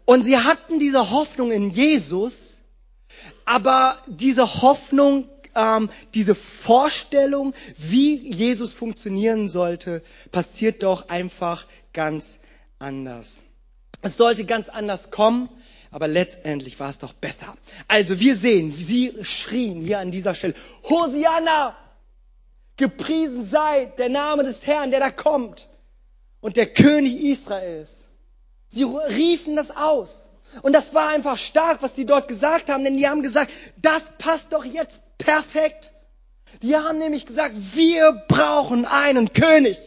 Und 0.06 0.22
sie 0.22 0.38
hatten 0.38 0.78
diese 0.78 1.10
Hoffnung 1.10 1.52
in 1.52 1.72
Jesus, 1.72 2.38
aber 3.46 3.98
diese 4.06 4.62
Hoffnung 4.62 5.28
ähm, 5.56 5.90
diese 6.14 6.36
Vorstellung, 6.36 7.54
wie 7.78 8.16
Jesus 8.16 8.74
funktionieren 8.74 9.48
sollte, 9.48 10.04
passiert 10.32 10.84
doch 10.84 11.10
einfach 11.10 11.66
ganz 11.94 12.40
anders. 12.80 13.44
Es 14.02 14.18
sollte 14.18 14.46
ganz 14.46 14.70
anders 14.70 15.10
kommen, 15.12 15.50
aber 15.92 16.08
letztendlich 16.08 16.80
war 16.80 16.90
es 16.90 17.00
doch 17.00 17.14
besser. 17.14 17.56
Also 17.88 18.20
wir 18.20 18.36
sehen, 18.36 18.72
sie 18.72 19.14
schrien 19.24 19.82
hier 19.82 20.00
an 20.00 20.12
dieser 20.12 20.36
Stelle, 20.36 20.54
Hosianna! 20.84 21.76
Gepriesen 22.78 23.46
sei 23.46 23.86
der 23.98 24.10
Name 24.10 24.44
des 24.44 24.66
Herrn, 24.68 24.92
der 24.92 25.00
da 25.00 25.10
kommt 25.10 25.70
und 26.42 26.58
der 26.58 26.68
König 26.68 27.24
Israels. 27.24 28.10
Sie 28.68 28.84
riefen 28.84 29.56
das 29.56 29.72
aus. 29.72 30.30
Und 30.62 30.74
das 30.74 30.94
war 30.94 31.10
einfach 31.10 31.38
stark, 31.38 31.82
was 31.82 31.96
sie 31.96 32.06
dort 32.06 32.28
gesagt 32.28 32.70
haben, 32.70 32.84
denn 32.84 32.98
die 32.98 33.08
haben 33.08 33.24
gesagt, 33.24 33.52
das 33.78 34.12
passt 34.18 34.54
doch 34.54 34.64
jetzt 34.66 35.02
perfekt. 35.18 35.92
Die 36.62 36.76
haben 36.76 36.98
nämlich 36.98 37.26
gesagt, 37.26 37.54
wir 37.74 38.24
brauchen 38.28 38.86
einen 38.86 39.34
König. 39.34 39.78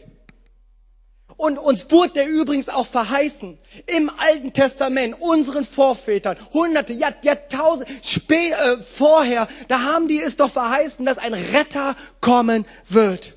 Und 1.37 1.57
uns 1.57 1.89
wurde 1.89 2.13
der 2.15 2.27
übrigens 2.27 2.67
auch 2.67 2.85
verheißen 2.85 3.57
im 3.87 4.11
Alten 4.19 4.51
Testament, 4.51 5.15
unseren 5.21 5.63
Vorvätern, 5.63 6.35
hunderte, 6.51 6.91
Jahrtausende 6.91 7.89
äh, 8.27 8.77
vorher, 8.83 9.47
da 9.69 9.83
haben 9.83 10.09
die 10.09 10.21
es 10.21 10.35
doch 10.35 10.51
verheißen, 10.51 11.05
dass 11.05 11.17
ein 11.17 11.33
Retter 11.33 11.95
kommen 12.19 12.65
wird. 12.89 13.35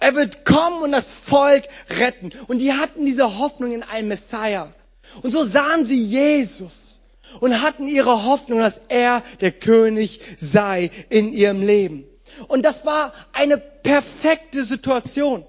Er 0.00 0.14
wird 0.14 0.46
kommen 0.46 0.82
und 0.82 0.92
das 0.92 1.10
Volk 1.10 1.64
retten. 1.90 2.32
Und 2.48 2.58
die 2.58 2.72
hatten 2.72 3.04
diese 3.04 3.38
Hoffnung 3.38 3.72
in 3.72 3.82
einen 3.82 4.08
Messiah. 4.08 4.72
Und 5.22 5.30
so 5.32 5.44
sahen 5.44 5.84
sie 5.86 6.02
Jesus 6.02 7.00
und 7.40 7.62
hatten 7.62 7.88
ihre 7.88 8.24
Hoffnung, 8.24 8.58
dass 8.60 8.80
er 8.88 9.22
der 9.40 9.52
König 9.52 10.20
sei 10.36 10.90
in 11.08 11.32
ihrem 11.32 11.62
Leben. 11.62 12.04
Und 12.48 12.64
das 12.64 12.84
war 12.84 13.12
eine 13.32 13.58
perfekte 13.58 14.62
Situation. 14.64 15.44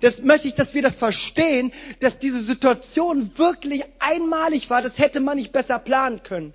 Das 0.00 0.20
möchte 0.22 0.48
ich, 0.48 0.54
dass 0.54 0.74
wir 0.74 0.82
das 0.82 0.96
verstehen, 0.96 1.72
dass 2.00 2.18
diese 2.18 2.42
Situation 2.42 3.30
wirklich 3.38 3.82
einmalig 3.98 4.68
war. 4.68 4.82
Das 4.82 4.98
hätte 4.98 5.20
man 5.20 5.38
nicht 5.38 5.52
besser 5.52 5.78
planen 5.78 6.22
können. 6.22 6.52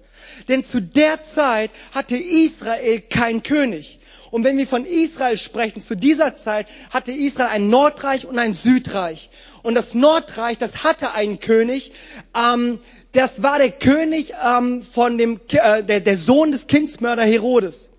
Denn 0.48 0.64
zu 0.64 0.80
der 0.82 1.24
Zeit 1.24 1.72
hatte 1.92 2.18
Israel 2.18 3.02
keinen 3.02 3.42
König. 3.42 4.00
Und 4.30 4.44
wenn 4.44 4.58
wir 4.58 4.68
von 4.68 4.86
Israel 4.86 5.38
sprechen, 5.38 5.82
zu 5.82 5.96
dieser 5.96 6.36
Zeit 6.36 6.68
hatte 6.92 7.12
Israel 7.12 7.50
ein 7.50 7.70
Nordreich 7.70 8.26
und 8.26 8.38
ein 8.38 8.54
Südreich. 8.54 9.30
Und 9.64 9.76
das 9.76 9.94
Nordreich, 9.94 10.58
das 10.58 10.84
hatte 10.84 11.12
einen 11.12 11.40
König. 11.40 11.92
Ähm, 12.36 12.80
das 13.14 13.44
war 13.44 13.58
der 13.58 13.72
König 13.72 14.34
ähm, 14.44 14.82
von 14.82 15.18
dem, 15.18 15.40
äh, 15.52 15.84
der, 15.84 16.00
der 16.00 16.18
Sohn 16.18 16.52
des 16.52 16.68
Kindsmörder 16.68 17.24
Herodes. 17.24 17.90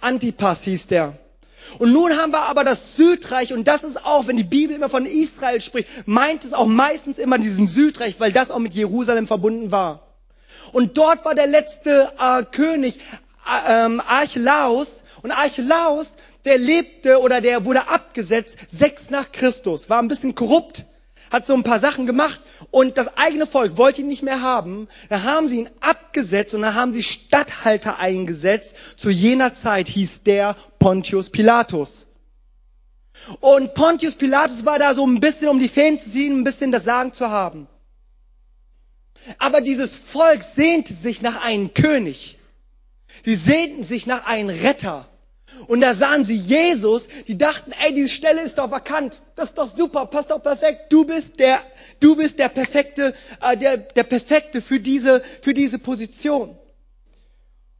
Antipas 0.00 0.62
hieß 0.62 0.88
der. 0.88 1.18
Und 1.78 1.92
nun 1.92 2.16
haben 2.16 2.30
wir 2.32 2.42
aber 2.42 2.64
das 2.64 2.96
Südreich 2.96 3.52
und 3.52 3.66
das 3.66 3.82
ist 3.82 4.04
auch, 4.04 4.26
wenn 4.28 4.36
die 4.36 4.44
Bibel 4.44 4.76
immer 4.76 4.88
von 4.88 5.04
Israel 5.04 5.60
spricht, 5.60 5.88
meint 6.06 6.44
es 6.44 6.52
auch 6.52 6.66
meistens 6.66 7.18
immer 7.18 7.38
diesen 7.38 7.66
Südreich, 7.66 8.20
weil 8.20 8.32
das 8.32 8.50
auch 8.50 8.60
mit 8.60 8.72
Jerusalem 8.74 9.26
verbunden 9.26 9.70
war. 9.72 10.06
Und 10.72 10.96
dort 10.96 11.24
war 11.24 11.34
der 11.34 11.46
letzte 11.46 12.12
äh, 12.18 12.44
König 12.44 12.98
äh, 13.46 13.84
ähm, 13.86 14.00
Archelaus 14.00 15.02
und 15.22 15.32
Archelaus, 15.32 16.16
der 16.46 16.58
lebte 16.58 17.20
oder 17.20 17.40
der 17.40 17.64
wurde 17.64 17.88
abgesetzt 17.88 18.56
sechs 18.70 19.10
nach 19.10 19.32
Christus, 19.32 19.90
war 19.90 20.00
ein 20.00 20.08
bisschen 20.08 20.34
korrupt, 20.34 20.86
hat 21.30 21.44
so 21.44 21.54
ein 21.54 21.64
paar 21.64 21.80
Sachen 21.80 22.06
gemacht 22.06 22.40
und 22.70 22.96
das 22.96 23.16
eigene 23.18 23.46
Volk 23.46 23.76
wollte 23.76 24.00
ihn 24.00 24.06
nicht 24.06 24.22
mehr 24.22 24.40
haben. 24.40 24.88
Da 25.08 25.24
haben 25.24 25.48
sie 25.48 25.58
ihn 25.58 25.70
abgesetzt 25.80 26.54
und 26.54 26.62
da 26.62 26.74
haben 26.74 26.92
sie 26.92 27.02
Statthalter 27.02 27.98
eingesetzt. 27.98 28.76
Zu 28.96 29.10
jener 29.10 29.54
Zeit 29.54 29.88
hieß 29.88 30.22
der 30.22 30.56
Pontius 30.78 31.30
Pilatus. 31.30 32.06
Und 33.40 33.74
Pontius 33.74 34.14
Pilatus 34.14 34.64
war 34.64 34.78
da 34.78 34.94
so 34.94 35.04
ein 35.06 35.20
bisschen, 35.20 35.48
um 35.48 35.58
die 35.58 35.68
Fäden 35.68 35.98
zu 35.98 36.10
ziehen, 36.10 36.38
ein 36.40 36.44
bisschen 36.44 36.70
das 36.70 36.84
Sagen 36.84 37.12
zu 37.12 37.28
haben. 37.28 37.66
Aber 39.38 39.60
dieses 39.60 39.96
Volk 39.96 40.42
sehnte 40.42 40.94
sich 40.94 41.22
nach 41.22 41.42
einem 41.42 41.74
König. 41.74 42.38
Sie 43.24 43.34
sehnten 43.34 43.82
sich 43.82 44.06
nach 44.06 44.26
einem 44.26 44.50
Retter. 44.50 45.08
Und 45.68 45.80
da 45.80 45.94
sahen 45.94 46.24
sie 46.24 46.36
Jesus, 46.36 47.08
die 47.28 47.38
dachten, 47.38 47.72
ey, 47.84 47.94
diese 47.94 48.08
Stelle 48.08 48.42
ist 48.42 48.58
doch 48.58 48.70
vakant. 48.70 49.20
Das 49.36 49.50
ist 49.50 49.58
doch 49.58 49.68
super, 49.68 50.06
passt 50.06 50.30
doch 50.30 50.42
perfekt. 50.42 50.92
Du 50.92 51.04
bist 51.04 51.38
der, 51.40 51.60
du 52.00 52.16
bist 52.16 52.38
der 52.38 52.48
perfekte, 52.48 53.14
äh, 53.40 53.56
der, 53.56 53.76
der 53.78 54.02
perfekte 54.02 54.60
für 54.60 54.80
diese, 54.80 55.22
für 55.42 55.54
diese 55.54 55.78
Position. 55.78 56.56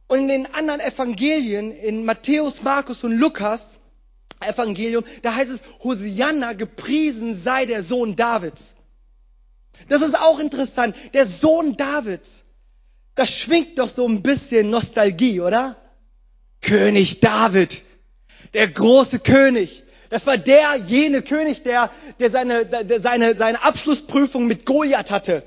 Und 0.07 0.19
in 0.19 0.27
den 0.27 0.53
anderen 0.53 0.79
Evangelien, 0.79 1.71
in 1.71 2.05
Matthäus, 2.05 2.61
Markus 2.61 3.03
und 3.03 3.11
Lukas 3.11 3.77
Evangelium, 4.39 5.03
da 5.21 5.35
heißt 5.35 5.51
es, 5.51 5.61
Hosianna, 5.83 6.53
gepriesen 6.53 7.35
sei 7.35 7.65
der 7.65 7.83
Sohn 7.83 8.15
Davids. 8.15 8.73
Das 9.89 10.01
ist 10.01 10.17
auch 10.17 10.39
interessant. 10.39 10.95
Der 11.13 11.25
Sohn 11.25 11.75
Davids. 11.75 12.43
Das 13.15 13.29
schwingt 13.29 13.79
doch 13.79 13.89
so 13.89 14.07
ein 14.07 14.21
bisschen 14.21 14.69
Nostalgie, 14.69 15.41
oder? 15.41 15.75
König 16.61 17.19
David, 17.19 17.81
der 18.53 18.67
große 18.67 19.19
König. 19.19 19.83
Das 20.09 20.25
war 20.25 20.37
der 20.37 20.75
jene 20.87 21.21
König, 21.21 21.63
der, 21.63 21.91
der 22.19 22.29
seine, 22.29 22.65
der 22.65 23.01
seine, 23.01 23.35
seine 23.35 23.63
Abschlussprüfung 23.63 24.47
mit 24.47 24.65
Goliath 24.65 25.11
hatte. 25.11 25.43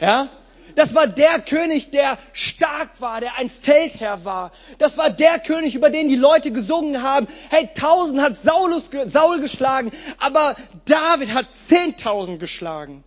Ja? 0.00 0.30
Das 0.74 0.94
war 0.94 1.06
der 1.06 1.40
König, 1.40 1.90
der 1.90 2.18
stark 2.32 3.00
war, 3.00 3.20
der 3.20 3.36
ein 3.36 3.50
Feldherr 3.50 4.24
war. 4.24 4.52
Das 4.78 4.96
war 4.96 5.10
der 5.10 5.38
König, 5.38 5.74
über 5.74 5.90
den 5.90 6.08
die 6.08 6.16
Leute 6.16 6.52
gesungen 6.52 7.02
haben. 7.02 7.26
Hey, 7.50 7.68
tausend 7.74 8.20
hat 8.20 8.36
Saulus, 8.36 8.90
Saul 9.06 9.40
geschlagen, 9.40 9.90
aber 10.18 10.56
David 10.86 11.34
hat 11.34 11.46
zehntausend 11.68 12.40
geschlagen. 12.40 13.04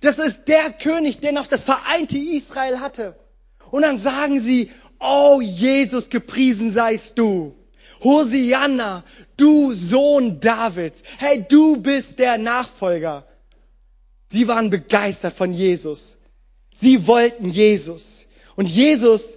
Das 0.00 0.18
ist 0.18 0.48
der 0.48 0.70
König, 0.70 1.20
der 1.20 1.32
noch 1.32 1.46
das 1.46 1.64
vereinte 1.64 2.16
Israel 2.16 2.80
hatte. 2.80 3.16
Und 3.70 3.82
dann 3.82 3.98
sagen 3.98 4.40
sie, 4.40 4.70
Oh 5.06 5.42
Jesus, 5.42 6.08
gepriesen 6.08 6.70
seist 6.70 7.18
du. 7.18 7.54
Hosianna, 8.02 9.04
du 9.36 9.72
Sohn 9.74 10.40
Davids. 10.40 11.02
Hey, 11.18 11.44
du 11.46 11.76
bist 11.76 12.18
der 12.18 12.38
Nachfolger. 12.38 13.26
Sie 14.28 14.48
waren 14.48 14.70
begeistert 14.70 15.34
von 15.34 15.52
Jesus. 15.52 16.16
Sie 16.72 17.06
wollten 17.06 17.50
Jesus. 17.50 18.24
Und 18.56 18.70
Jesus, 18.70 19.34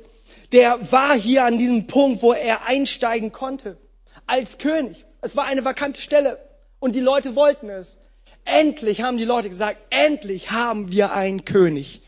der 0.54 0.90
war 0.90 1.18
hier 1.18 1.44
an 1.44 1.58
diesem 1.58 1.86
Punkt, 1.86 2.22
wo 2.22 2.32
er 2.32 2.66
einsteigen 2.66 3.34
konnte. 3.34 3.78
Als 4.26 4.60
König. 4.60 5.06
Es 5.22 5.36
war 5.36 5.48
eine 5.48 5.66
vakante 5.66 6.00
Stelle. 6.00 6.40
Und 6.80 6.96
die 6.96 7.02
Leute 7.02 7.36
wollten 7.36 7.68
es. 7.70 7.98
Endlich 8.46 9.02
haben 9.02 9.18
die 9.18 9.26
Leute 9.26 9.50
gesagt, 9.50 9.80
endlich 9.90 10.50
haben 10.50 10.94
wir 10.94 11.12
einen 11.12 11.44
König. 11.44 12.04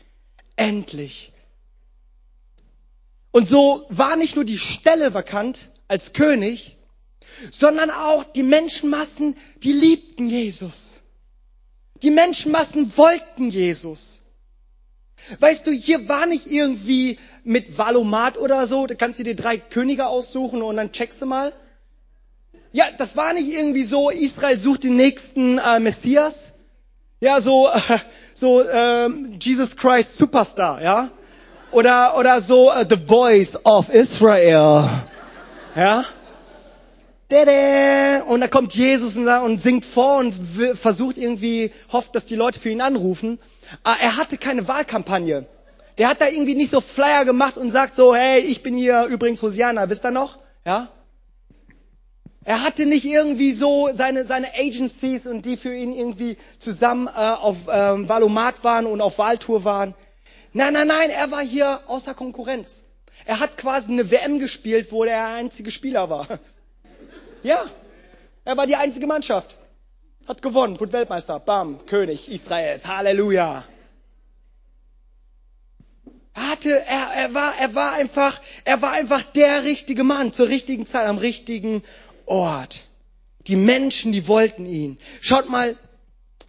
Endlich. 0.56 1.32
Und 3.32 3.48
so 3.48 3.86
war 3.88 4.16
nicht 4.16 4.36
nur 4.36 4.44
die 4.44 4.58
Stelle 4.58 5.14
vakant 5.14 5.68
als 5.88 6.12
König, 6.12 6.76
sondern 7.50 7.90
auch 7.90 8.24
die 8.24 8.42
Menschenmassen, 8.42 9.36
die 9.62 9.72
liebten 9.72 10.26
Jesus. 10.26 10.94
Die 12.02 12.10
Menschenmassen 12.10 12.96
wollten 12.96 13.50
Jesus. 13.50 14.18
Weißt 15.38 15.66
du, 15.66 15.70
hier 15.70 16.08
war 16.08 16.26
nicht 16.26 16.50
irgendwie 16.50 17.18
mit 17.44 17.76
Valomat 17.76 18.38
oder 18.38 18.66
so, 18.66 18.86
da 18.86 18.94
kannst 18.94 19.18
du 19.18 19.24
dir 19.24 19.36
drei 19.36 19.58
Könige 19.58 20.06
aussuchen 20.06 20.62
und 20.62 20.76
dann 20.76 20.92
checkst 20.92 21.20
du 21.20 21.26
mal. 21.26 21.52
Ja, 22.72 22.86
das 22.96 23.16
war 23.16 23.32
nicht 23.32 23.48
irgendwie 23.48 23.84
so, 23.84 24.10
Israel 24.10 24.58
sucht 24.58 24.84
den 24.84 24.96
nächsten 24.96 25.58
äh, 25.58 25.78
Messias. 25.78 26.52
Ja, 27.20 27.40
so, 27.40 27.68
äh, 27.68 27.98
so 28.34 28.66
ähm, 28.66 29.36
Jesus 29.40 29.76
Christ 29.76 30.16
Superstar, 30.16 30.82
ja? 30.82 31.10
Oder, 31.72 32.18
oder 32.18 32.40
so 32.42 32.70
äh, 32.70 32.84
The 32.88 32.96
Voice 32.96 33.56
of 33.64 33.88
Israel, 33.90 34.88
ja? 35.76 36.04
Und 38.26 38.40
da 38.40 38.48
kommt 38.48 38.74
Jesus 38.74 39.16
und, 39.16 39.60
singt 39.60 39.84
vor 39.84 40.18
und 40.18 40.34
versucht 40.74 41.16
irgendwie, 41.16 41.70
hofft, 41.92 42.16
dass 42.16 42.26
die 42.26 42.34
Leute 42.34 42.58
für 42.58 42.70
ihn 42.70 42.80
anrufen. 42.80 43.38
Aber 43.84 44.00
er 44.00 44.16
hatte 44.16 44.36
keine 44.36 44.66
Wahlkampagne. 44.66 45.46
Der 45.96 46.08
hat 46.08 46.20
da 46.20 46.28
irgendwie 46.28 46.56
nicht 46.56 46.70
so 46.70 46.80
Flyer 46.80 47.24
gemacht 47.24 47.56
und 47.56 47.70
sagt 47.70 47.94
so, 47.94 48.16
hey, 48.16 48.40
ich 48.40 48.64
bin 48.64 48.74
hier 48.74 49.04
übrigens 49.04 49.42
Hosiana, 49.42 49.88
wisst 49.88 50.04
ihr 50.04 50.10
noch? 50.10 50.38
Ja? 50.66 50.88
Er 52.44 52.64
hatte 52.64 52.86
nicht 52.86 53.04
irgendwie 53.04 53.52
so 53.52 53.90
seine, 53.94 54.24
seine 54.24 54.48
Agencies 54.58 55.28
und 55.28 55.44
die 55.44 55.56
für 55.56 55.74
ihn 55.74 55.92
irgendwie 55.92 56.36
zusammen 56.58 57.06
äh, 57.06 57.10
auf 57.10 57.68
ähm, 57.70 58.08
Valomat 58.08 58.64
waren 58.64 58.86
und 58.86 59.00
auf 59.00 59.18
Wahltour 59.18 59.62
waren. 59.62 59.94
Nein, 60.52 60.72
nein, 60.72 60.88
nein, 60.88 61.10
er 61.10 61.30
war 61.30 61.42
hier 61.42 61.80
außer 61.86 62.14
Konkurrenz. 62.14 62.82
Er 63.24 63.40
hat 63.40 63.56
quasi 63.56 63.92
eine 63.92 64.10
WM 64.10 64.38
gespielt, 64.38 64.90
wo 64.90 65.04
der 65.04 65.26
einzige 65.26 65.70
Spieler 65.70 66.10
war. 66.10 66.26
Ja, 67.42 67.64
er 68.44 68.58
war 68.58 68.66
die 68.66 68.76
einzige 68.76 69.06
Mannschaft. 69.06 69.56
Hat 70.28 70.42
gewonnen, 70.42 70.78
wurde 70.78 70.92
Weltmeister. 70.92 71.40
Bam, 71.40 71.86
König 71.86 72.30
Israels. 72.30 72.86
Halleluja. 72.86 73.64
Er 76.34 76.50
hatte, 76.50 76.84
er, 76.86 77.12
er 77.16 77.32
war, 77.32 77.54
er 77.58 77.74
war 77.74 77.92
einfach, 77.92 78.42
er 78.64 78.82
war 78.82 78.92
einfach 78.92 79.22
der 79.22 79.64
richtige 79.64 80.04
Mann 80.04 80.34
zur 80.34 80.48
richtigen 80.48 80.84
Zeit 80.84 81.06
am 81.06 81.16
richtigen 81.16 81.82
Ort. 82.26 82.84
Die 83.46 83.56
Menschen, 83.56 84.12
die 84.12 84.28
wollten 84.28 84.66
ihn. 84.66 84.98
Schaut 85.22 85.48
mal, 85.48 85.76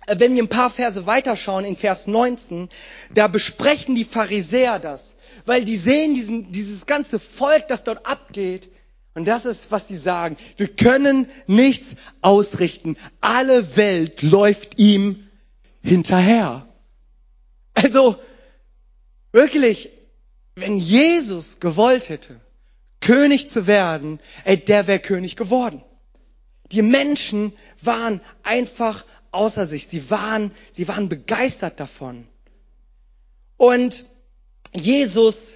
wenn 0.08 0.36
wir 0.36 0.43
ein 0.43 0.50
paar 0.50 0.70
Verse 0.70 1.05
weiterschauen, 1.05 1.65
in 1.65 1.75
Vers 1.77 2.08
19, 2.08 2.70
da 3.13 3.27
besprechen 3.27 3.96
die 3.96 4.03
Pharisäer 4.05 4.79
das, 4.79 5.15
weil 5.46 5.63
die 5.65 5.77
sehen 5.77 6.15
diesen, 6.15 6.51
dieses 6.51 6.86
ganze 6.86 7.20
Volk, 7.20 7.67
das 7.67 7.84
dort 7.84 8.05
abgeht. 8.05 8.70
Und 9.13 9.25
das 9.25 9.46
ist, 9.46 9.72
was 9.72 9.88
sie 9.89 9.98
sagen. 9.98 10.38
Wir 10.55 10.70
können 10.70 11.27
nichts 11.46 11.96
ausrichten. 12.22 12.96
Alle 13.20 13.75
Welt 13.75 14.22
läuft 14.22 14.79
ihm 14.79 15.27
hinterher. 15.84 16.65
Also, 17.74 18.15
wirklich, 19.34 19.89
wenn 20.55 20.77
Jesus 20.77 21.60
gewollt 21.60 22.08
hätte, 22.10 22.39
König 23.01 23.48
zu 23.48 23.67
werden, 23.67 24.20
ey, 24.46 24.58
der 24.58 24.88
wäre 24.88 25.00
König 25.00 25.36
geworden. 25.36 25.84
Die 26.72 26.84
Menschen 26.84 27.51
waren 27.81 28.22
einfach 28.43 29.03
außer 29.31 29.65
sich. 29.65 29.88
Sie 29.88 30.09
waren, 30.09 30.51
sie 30.71 30.88
waren 30.88 31.09
begeistert 31.09 31.79
davon. 31.79 32.27
Und 33.57 34.05
Jesus, 34.73 35.53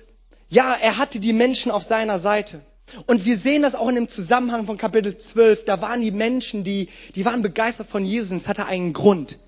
ja, 0.50 0.76
er 0.80 0.98
hatte 0.98 1.20
die 1.20 1.34
Menschen 1.34 1.72
auf 1.72 1.84
seiner 1.84 2.20
Seite. 2.20 2.62
Und 3.08 3.26
wir 3.26 3.38
sehen 3.38 3.64
das 3.64 3.76
auch 3.76 3.90
in 3.90 3.96
dem 3.96 4.08
Zusammenhang 4.08 4.66
von 4.66 4.78
Kapitel 4.78 5.18
12. 5.18 5.66
Da 5.66 5.82
waren 5.82 6.02
die 6.02 6.12
Menschen, 6.12 6.64
die, 6.64 6.90
die 7.16 7.26
waren 7.26 7.42
begeistert 7.42 7.88
von 7.88 8.06
Jesus. 8.06 8.32
Und 8.32 8.38
es 8.38 8.48
hatte 8.48 8.68
einen 8.68 8.94
Grund. 8.94 9.40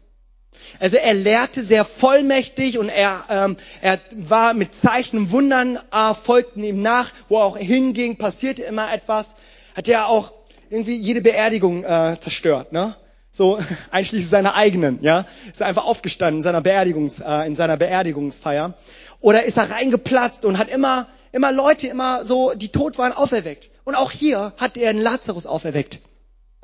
Also 0.79 0.97
er 0.97 1.13
lehrte 1.13 1.63
sehr 1.63 1.85
vollmächtig 1.85 2.77
und 2.79 2.89
er, 2.89 3.25
ähm, 3.29 3.57
er 3.81 3.99
war 4.15 4.53
mit 4.53 4.73
Zeichen 4.73 5.17
und 5.17 5.31
Wundern, 5.31 5.77
äh, 5.91 6.13
folgten 6.13 6.63
ihm 6.63 6.81
nach, 6.81 7.11
wo 7.29 7.37
er 7.37 7.43
auch 7.43 7.57
hinging, 7.57 8.17
passierte 8.17 8.63
immer 8.63 8.91
etwas. 8.91 9.35
Hat 9.75 9.87
er 9.87 10.07
auch 10.07 10.33
irgendwie 10.69 10.95
jede 10.95 11.21
Beerdigung 11.21 11.83
äh, 11.83 12.17
zerstört, 12.19 12.71
ne? 12.71 12.95
So 13.37 13.59
einschließlich 13.91 14.29
seiner 14.29 14.55
eigenen, 14.55 14.99
ja? 15.01 15.25
Ist 15.51 15.61
er 15.61 15.67
einfach 15.67 15.85
aufgestanden 15.85 16.39
in 16.39 16.43
seiner 16.43 16.61
Beerdigungs, 16.61 17.19
äh, 17.19 17.47
in 17.47 17.55
seiner 17.55 17.77
Beerdigungsfeier 17.77 18.73
oder 19.21 19.43
ist 19.43 19.57
er 19.57 19.69
reingeplatzt 19.71 20.43
und 20.43 20.57
hat 20.57 20.69
immer 20.69 21.07
immer 21.31 21.51
Leute 21.51 21.87
immer 21.87 22.25
so, 22.25 22.53
die 22.53 22.69
tot 22.69 22.97
waren, 22.97 23.13
auferweckt. 23.13 23.69
Und 23.83 23.95
auch 23.95 24.11
hier 24.11 24.53
hat 24.57 24.75
er 24.77 24.89
einen 24.89 24.99
Lazarus 24.99 25.45
auferweckt. 25.45 25.99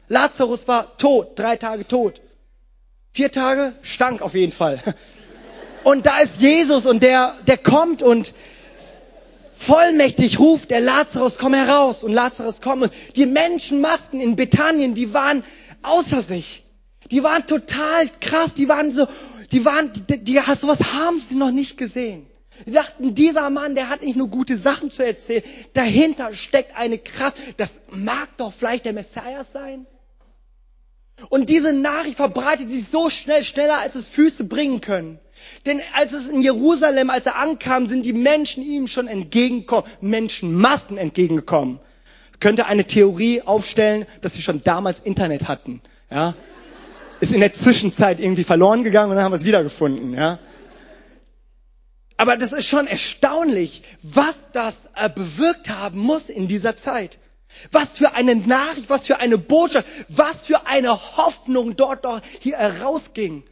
Lazarus 0.07 0.67
war 0.67 0.97
tot, 0.97 1.37
drei 1.37 1.57
Tage 1.57 1.87
tot. 1.87 2.21
Vier 3.11 3.31
Tage 3.31 3.73
stank 3.83 4.21
auf 4.21 4.33
jeden 4.33 4.51
Fall. 4.51 4.81
Und 5.83 6.05
da 6.05 6.19
ist 6.19 6.39
Jesus 6.39 6.85
und 6.85 7.03
der, 7.03 7.35
der 7.45 7.57
kommt 7.57 8.01
und 8.01 8.33
vollmächtig 9.53 10.39
ruft, 10.39 10.71
der 10.71 10.79
Lazarus, 10.79 11.37
komm 11.37 11.53
heraus. 11.53 12.03
Und 12.05 12.13
Lazarus 12.13 12.61
kommt. 12.61 12.83
Und 12.83 12.93
die 13.17 13.25
Menschenmassen 13.25 14.21
in 14.21 14.37
Bethanien, 14.37 14.93
die 14.93 15.13
waren 15.13 15.43
außer 15.81 16.21
sich. 16.21 16.62
Die 17.13 17.21
waren 17.23 17.45
total 17.45 18.09
krass. 18.19 18.55
Die 18.55 18.67
waren 18.67 18.91
so, 18.91 19.07
die 19.51 19.63
waren, 19.63 19.91
die, 20.09 20.17
die, 20.17 20.39
sowas 20.59 20.79
haben 20.93 21.19
sie 21.19 21.35
noch 21.35 21.51
nicht 21.51 21.77
gesehen. 21.77 22.25
Die 22.65 22.71
dachten, 22.71 23.13
dieser 23.13 23.51
Mann, 23.51 23.75
der 23.75 23.89
hat 23.89 24.01
nicht 24.01 24.15
nur 24.15 24.29
gute 24.29 24.57
Sachen 24.57 24.89
zu 24.89 25.05
erzählen. 25.05 25.43
Dahinter 25.73 26.33
steckt 26.33 26.75
eine 26.75 26.97
Kraft. 26.97 27.37
Das 27.57 27.79
mag 27.91 28.29
doch 28.37 28.51
vielleicht 28.51 28.85
der 28.85 28.93
Messias 28.93 29.51
sein. 29.53 29.85
Und 31.29 31.49
diese 31.49 31.71
Nachricht 31.71 32.15
verbreitet 32.15 32.71
sich 32.71 32.87
so 32.87 33.11
schnell, 33.11 33.43
schneller 33.43 33.77
als 33.77 33.93
es 33.93 34.07
Füße 34.07 34.45
bringen 34.45 34.81
können. 34.81 35.19
Denn 35.67 35.81
als 35.95 36.13
es 36.13 36.27
in 36.27 36.41
Jerusalem, 36.41 37.11
als 37.11 37.27
er 37.27 37.35
ankam, 37.35 37.87
sind 37.87 38.07
die 38.07 38.13
Menschen 38.13 38.63
ihm 38.63 38.87
schon 38.87 39.07
entgegengekommen, 39.07 39.87
Menschenmassen 40.01 40.97
entgegengekommen. 40.97 41.79
Könnte 42.39 42.65
eine 42.65 42.85
Theorie 42.85 43.43
aufstellen, 43.43 44.07
dass 44.21 44.33
sie 44.33 44.41
schon 44.41 44.63
damals 44.63 44.99
Internet 44.99 45.47
hatten. 45.47 45.79
Ja? 46.09 46.33
Ist 47.23 47.31
in 47.31 47.39
der 47.39 47.53
Zwischenzeit 47.53 48.19
irgendwie 48.19 48.43
verloren 48.43 48.83
gegangen 48.83 49.09
und 49.09 49.15
dann 49.15 49.23
haben 49.23 49.31
wir 49.31 49.37
es 49.37 49.45
wiedergefunden. 49.45 50.13
Ja? 50.13 50.39
Aber 52.17 52.35
das 52.35 52.51
ist 52.51 52.67
schon 52.67 52.85
erstaunlich, 52.85 53.81
was 54.01 54.49
das 54.51 54.89
äh, 54.97 55.09
bewirkt 55.09 55.69
haben 55.69 55.99
muss 55.99 56.27
in 56.27 56.49
dieser 56.49 56.75
Zeit. 56.75 57.19
Was 57.71 57.97
für 57.97 58.15
eine 58.15 58.35
Nachricht, 58.35 58.89
was 58.89 59.07
für 59.07 59.21
eine 59.21 59.37
Botschaft, 59.37 59.87
was 60.09 60.47
für 60.47 60.67
eine 60.67 60.91
Hoffnung 61.15 61.77
dort 61.77 62.03
doch 62.03 62.19
hier 62.41 62.57
herausging. 62.57 63.43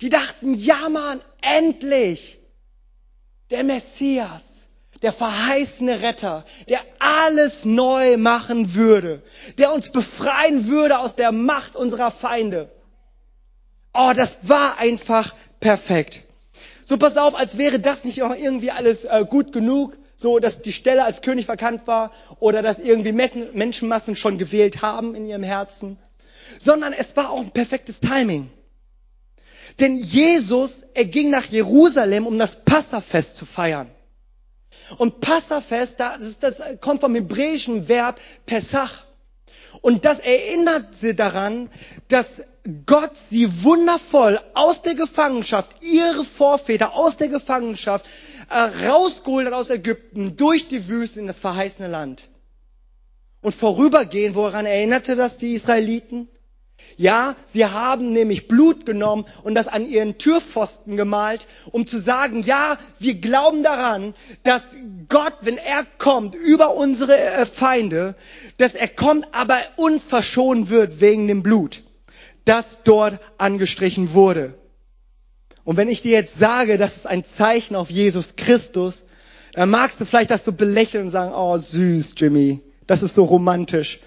Die 0.00 0.08
dachten, 0.08 0.54
ja 0.54 0.88
Mann, 0.88 1.20
endlich 1.42 2.38
der 3.50 3.64
Messias, 3.64 4.68
der 5.02 5.12
verheißene 5.12 6.02
Retter, 6.02 6.44
der 6.68 6.82
alles 7.00 7.64
neu 7.64 8.16
machen 8.16 8.76
würde, 8.76 9.24
der 9.58 9.72
uns 9.72 9.90
befreien 9.90 10.68
würde 10.68 11.00
aus 11.00 11.16
der 11.16 11.32
Macht 11.32 11.74
unserer 11.74 12.12
Feinde. 12.12 12.70
Oh, 13.96 14.12
das 14.14 14.36
war 14.42 14.78
einfach 14.78 15.34
perfekt. 15.60 16.22
So 16.84 16.98
pass 16.98 17.16
auf, 17.16 17.34
als 17.34 17.58
wäre 17.58 17.80
das 17.80 18.04
nicht 18.04 18.22
auch 18.22 18.34
irgendwie 18.34 18.70
alles 18.70 19.04
äh, 19.04 19.24
gut 19.28 19.52
genug, 19.52 19.96
so 20.16 20.38
dass 20.38 20.62
die 20.62 20.72
Stelle 20.72 21.04
als 21.04 21.22
König 21.22 21.46
verkannt 21.46 21.86
war 21.86 22.12
oder 22.38 22.62
dass 22.62 22.78
irgendwie 22.78 23.12
Menschenmassen 23.12 24.16
schon 24.16 24.38
gewählt 24.38 24.82
haben 24.82 25.14
in 25.14 25.26
ihrem 25.26 25.42
Herzen, 25.42 25.98
sondern 26.58 26.92
es 26.92 27.16
war 27.16 27.30
auch 27.30 27.40
ein 27.40 27.50
perfektes 27.50 28.00
Timing. 28.00 28.50
Denn 29.80 29.94
Jesus, 29.94 30.84
er 30.94 31.04
ging 31.04 31.30
nach 31.30 31.46
Jerusalem, 31.46 32.26
um 32.26 32.38
das 32.38 32.64
Passafest 32.64 33.36
zu 33.36 33.44
feiern. 33.44 33.90
Und 34.98 35.20
Passafest, 35.20 36.00
das, 36.00 36.38
das 36.38 36.62
kommt 36.80 37.00
vom 37.00 37.14
hebräischen 37.14 37.88
Verb 37.88 38.20
Pesach. 38.46 39.05
Und 39.86 40.04
das 40.04 40.18
erinnerte 40.18 41.14
daran, 41.14 41.70
dass 42.08 42.42
Gott 42.86 43.12
sie 43.30 43.62
wundervoll 43.62 44.40
aus 44.54 44.82
der 44.82 44.96
Gefangenschaft, 44.96 45.84
ihre 45.84 46.24
Vorväter 46.24 46.94
aus 46.96 47.18
der 47.18 47.28
Gefangenschaft 47.28 48.04
äh, 48.50 48.88
rausgeholt 48.88 49.46
hat 49.46 49.52
aus 49.52 49.70
Ägypten 49.70 50.36
durch 50.36 50.66
die 50.66 50.88
Wüste 50.88 51.20
in 51.20 51.28
das 51.28 51.38
verheißene 51.38 51.86
Land. 51.86 52.28
Und 53.42 53.54
vorübergehend, 53.54 54.34
woran 54.34 54.66
erinnerte 54.66 55.14
das 55.14 55.38
die 55.38 55.54
Israeliten? 55.54 56.28
Ja, 56.98 57.36
sie 57.44 57.66
haben 57.66 58.12
nämlich 58.12 58.48
Blut 58.48 58.86
genommen 58.86 59.26
und 59.42 59.54
das 59.54 59.68
an 59.68 59.86
ihren 59.86 60.16
Türpfosten 60.16 60.96
gemalt, 60.96 61.46
um 61.70 61.86
zu 61.86 61.98
sagen, 61.98 62.42
ja, 62.42 62.78
wir 62.98 63.14
glauben 63.14 63.62
daran, 63.62 64.14
dass 64.44 64.76
Gott, 65.08 65.34
wenn 65.42 65.58
er 65.58 65.84
kommt 65.98 66.34
über 66.34 66.74
unsere 66.74 67.18
äh, 67.18 67.44
Feinde, 67.44 68.14
dass 68.56 68.74
er 68.74 68.88
kommt, 68.88 69.28
aber 69.32 69.58
uns 69.76 70.06
verschonen 70.06 70.70
wird 70.70 71.00
wegen 71.02 71.28
dem 71.28 71.42
Blut, 71.42 71.82
das 72.46 72.78
dort 72.82 73.20
angestrichen 73.36 74.14
wurde. 74.14 74.54
Und 75.64 75.76
wenn 75.76 75.88
ich 75.88 76.00
dir 76.00 76.12
jetzt 76.12 76.38
sage, 76.38 76.78
das 76.78 76.96
ist 76.96 77.06
ein 77.06 77.24
Zeichen 77.24 77.76
auf 77.76 77.90
Jesus 77.90 78.36
Christus, 78.36 79.02
dann 79.52 79.68
magst 79.68 80.00
du 80.00 80.06
vielleicht 80.06 80.30
das 80.30 80.44
so 80.44 80.52
belächeln 80.52 81.04
und 81.04 81.10
sagen, 81.10 81.34
oh 81.34 81.58
süß, 81.58 82.14
Jimmy, 82.16 82.60
das 82.86 83.02
ist 83.02 83.14
so 83.14 83.24
romantisch. 83.24 84.00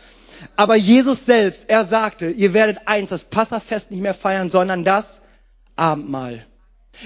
Aber 0.56 0.76
Jesus 0.76 1.26
selbst, 1.26 1.70
er 1.70 1.86
sagte, 1.86 2.30
ihr 2.30 2.54
werdet 2.54 2.88
eins, 2.88 3.10
das 3.10 3.26
Passafest 3.26 3.92
nicht 3.92 4.02
mehr 4.02 4.14
feiern, 4.14 4.50
sondern 4.50 4.84
das 4.84 5.20
Abendmahl. 5.76 6.46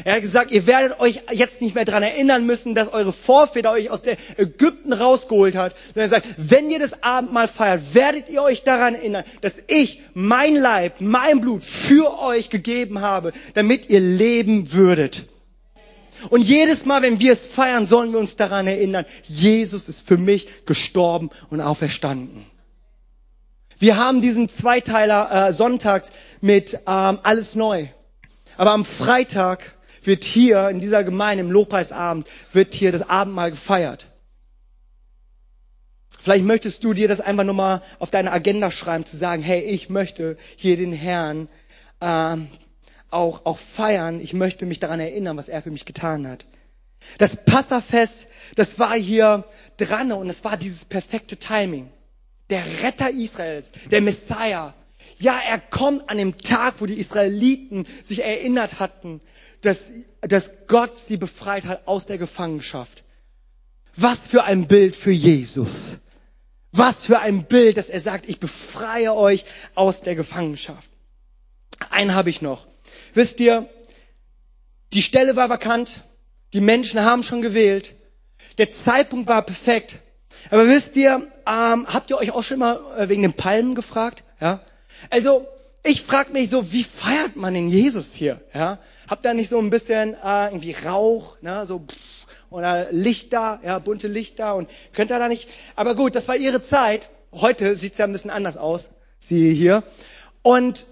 Er 0.05 0.15
hat 0.15 0.21
gesagt, 0.21 0.51
ihr 0.51 0.65
werdet 0.65 0.99
euch 0.99 1.21
jetzt 1.31 1.61
nicht 1.61 1.75
mehr 1.75 1.85
daran 1.85 2.03
erinnern 2.03 2.45
müssen, 2.45 2.73
dass 2.73 2.91
eure 2.91 3.13
Vorväter 3.13 3.71
euch 3.71 3.91
aus 3.91 4.01
der 4.01 4.17
Ägypten 4.37 4.91
rausgeholt 4.91 5.55
hat. 5.55 5.75
Sondern 5.93 6.03
er 6.03 6.09
sagt, 6.09 6.27
wenn 6.37 6.71
ihr 6.71 6.79
das 6.79 7.03
Abendmahl 7.03 7.47
feiert, 7.47 7.93
werdet 7.93 8.29
ihr 8.29 8.41
euch 8.41 8.63
daran 8.63 8.95
erinnern, 8.95 9.23
dass 9.41 9.61
ich 9.67 10.01
mein 10.13 10.55
Leib, 10.55 10.99
mein 10.99 11.41
Blut 11.41 11.63
für 11.63 12.19
euch 12.19 12.49
gegeben 12.49 13.01
habe, 13.01 13.33
damit 13.53 13.89
ihr 13.89 13.99
leben 13.99 14.71
würdet. 14.73 15.25
Und 16.29 16.41
jedes 16.41 16.85
Mal, 16.85 17.01
wenn 17.01 17.19
wir 17.19 17.33
es 17.33 17.45
feiern, 17.45 17.85
sollen 17.85 18.13
wir 18.13 18.19
uns 18.19 18.35
daran 18.35 18.65
erinnern, 18.65 19.05
Jesus 19.25 19.89
ist 19.89 20.07
für 20.07 20.17
mich 20.17 20.65
gestorben 20.65 21.29
und 21.49 21.61
auferstanden. 21.61 22.45
Wir 23.83 23.97
haben 23.97 24.21
diesen 24.21 24.47
Zweiteiler 24.47 25.49
äh, 25.49 25.51
sonntags 25.51 26.13
mit 26.39 26.75
ähm, 26.87 27.19
Alles 27.21 27.53
neu. 27.53 27.87
Aber 28.55 28.71
am 28.71 28.85
Freitag 28.85 29.75
wird 30.03 30.23
hier 30.23 30.69
in 30.69 30.79
dieser 30.79 31.03
Gemeinde, 31.03 31.43
im 31.43 31.51
Lobpreisabend, 31.51 32.25
wird 32.53 32.73
hier 32.73 32.93
das 32.93 33.09
Abendmahl 33.09 33.51
gefeiert. 33.51 34.07
Vielleicht 36.17 36.45
möchtest 36.45 36.85
du 36.85 36.93
dir 36.93 37.09
das 37.09 37.19
einfach 37.19 37.43
nur 37.43 37.55
mal 37.55 37.81
auf 37.99 38.09
deine 38.09 38.31
Agenda 38.31 38.71
schreiben, 38.71 39.05
zu 39.05 39.17
sagen, 39.17 39.43
hey, 39.43 39.59
ich 39.59 39.89
möchte 39.89 40.37
hier 40.55 40.77
den 40.77 40.93
Herrn 40.93 41.49
ähm, 41.99 42.47
auch, 43.09 43.45
auch 43.45 43.57
feiern. 43.57 44.21
Ich 44.21 44.31
möchte 44.31 44.65
mich 44.65 44.79
daran 44.79 45.01
erinnern, 45.01 45.35
was 45.35 45.49
er 45.49 45.61
für 45.61 45.71
mich 45.71 45.83
getan 45.83 46.25
hat. 46.25 46.45
Das 47.17 47.35
Passafest, 47.35 48.27
das 48.55 48.79
war 48.79 48.93
hier 48.93 49.43
dran 49.75 50.13
und 50.13 50.29
es 50.29 50.45
war 50.45 50.55
dieses 50.55 50.85
perfekte 50.85 51.35
Timing. 51.35 51.91
Der 52.49 52.63
Retter 52.83 53.09
Israels, 53.09 53.71
der 53.89 54.01
Messiah. 54.01 54.73
Ja, 55.17 55.39
er 55.47 55.59
kommt 55.59 56.09
an 56.09 56.17
dem 56.17 56.37
Tag, 56.37 56.75
wo 56.79 56.85
die 56.85 56.99
Israeliten 56.99 57.85
sich 58.03 58.23
erinnert 58.23 58.79
hatten, 58.79 59.21
dass, 59.61 59.91
dass 60.21 60.51
Gott 60.67 60.99
sie 60.99 61.17
befreit 61.17 61.65
hat 61.65 61.87
aus 61.87 62.05
der 62.05 62.17
Gefangenschaft. 62.17 63.03
Was 63.95 64.19
für 64.19 64.43
ein 64.43 64.67
Bild 64.67 64.95
für 64.95 65.11
Jesus. 65.11 65.97
Was 66.71 67.05
für 67.05 67.19
ein 67.19 67.45
Bild, 67.45 67.77
dass 67.77 67.89
er 67.89 67.99
sagt, 67.99 68.27
ich 68.27 68.39
befreie 68.39 69.13
euch 69.13 69.45
aus 69.75 70.01
der 70.01 70.15
Gefangenschaft. 70.15 70.89
Einen 71.91 72.15
habe 72.15 72.29
ich 72.29 72.41
noch. 72.41 72.65
Wisst 73.13 73.39
ihr, 73.39 73.69
die 74.93 75.03
Stelle 75.03 75.35
war 75.35 75.49
vakant, 75.49 76.03
die 76.53 76.61
Menschen 76.61 77.03
haben 77.03 77.23
schon 77.23 77.41
gewählt, 77.41 77.95
der 78.57 78.71
Zeitpunkt 78.71 79.27
war 79.27 79.43
perfekt. 79.43 79.99
Aber 80.49 80.67
wisst 80.67 80.95
ihr, 80.95 81.21
ähm, 81.47 81.87
habt 81.87 82.09
ihr 82.09 82.17
euch 82.17 82.31
auch 82.31 82.43
schon 82.43 82.59
mal 82.59 82.79
äh, 82.97 83.09
wegen 83.09 83.21
den 83.21 83.33
Palmen 83.33 83.75
gefragt? 83.75 84.23
Ja? 84.39 84.61
Also 85.09 85.47
ich 85.83 86.01
frage 86.01 86.31
mich 86.31 86.49
so, 86.49 86.71
wie 86.71 86.83
feiert 86.83 87.35
man 87.35 87.53
den 87.53 87.67
Jesus 87.67 88.13
hier? 88.13 88.41
Ja? 88.53 88.79
Habt 89.09 89.25
ihr 89.25 89.33
nicht 89.33 89.49
so 89.49 89.59
ein 89.59 89.69
bisschen 89.69 90.13
äh, 90.13 90.45
irgendwie 90.47 90.75
Rauch, 90.85 91.37
ne? 91.41 91.65
so 91.65 91.85
oder 92.49 92.87
Lichter, 92.91 93.59
ja, 93.63 93.79
bunte 93.79 94.07
Lichter 94.07 94.55
und 94.55 94.69
könnt 94.93 95.11
ihr 95.11 95.17
da 95.17 95.27
nicht? 95.27 95.49
Aber 95.75 95.95
gut, 95.95 96.15
das 96.15 96.27
war 96.27 96.35
ihre 96.35 96.61
Zeit. 96.61 97.09
Heute 97.31 97.75
sieht's 97.75 97.97
ja 97.97 98.05
ein 98.05 98.11
bisschen 98.11 98.29
anders 98.29 98.57
aus, 98.57 98.91
siehe 99.19 99.51
hier. 99.51 99.83
Und 100.43 100.85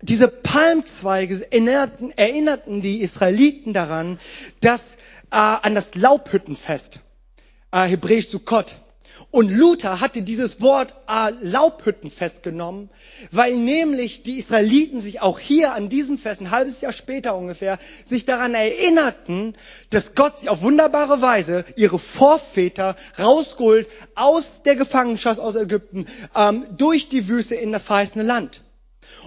diese 0.00 0.28
Palmzweige 0.28 1.44
erinnerten, 1.50 2.12
erinnerten 2.12 2.82
die 2.82 3.00
Israeliten 3.00 3.72
daran, 3.72 4.20
dass 4.60 4.82
äh, 5.32 5.36
an 5.36 5.74
das 5.74 5.94
Laubhüttenfest, 5.96 7.00
äh, 7.72 7.84
hebräisch 7.84 8.28
Sukkot. 8.28 8.76
Und 9.30 9.50
Luther 9.50 10.00
hatte 10.00 10.22
dieses 10.22 10.60
Wort 10.60 10.94
äh, 11.08 11.32
Laubhüttenfest 11.42 12.42
genommen, 12.42 12.88
weil 13.30 13.56
nämlich 13.56 14.22
die 14.22 14.38
Israeliten 14.38 15.00
sich 15.00 15.20
auch 15.20 15.38
hier 15.38 15.74
an 15.74 15.88
diesem 15.88 16.18
Fest, 16.18 16.40
ein 16.40 16.50
halbes 16.50 16.80
Jahr 16.80 16.92
später 16.92 17.36
ungefähr, 17.36 17.78
sich 18.08 18.24
daran 18.24 18.54
erinnerten, 18.54 19.54
dass 19.90 20.14
Gott 20.14 20.40
sie 20.40 20.48
auf 20.48 20.62
wunderbare 20.62 21.20
Weise 21.20 21.64
ihre 21.76 21.98
Vorväter 21.98 22.96
rausgeholt 23.18 23.88
aus 24.14 24.62
der 24.62 24.76
Gefangenschaft 24.76 25.40
aus 25.40 25.56
Ägypten, 25.56 26.06
ähm, 26.34 26.64
durch 26.76 27.08
die 27.08 27.28
Wüste 27.28 27.54
in 27.54 27.72
das 27.72 27.84
verheißene 27.84 28.24
Land. 28.24 28.62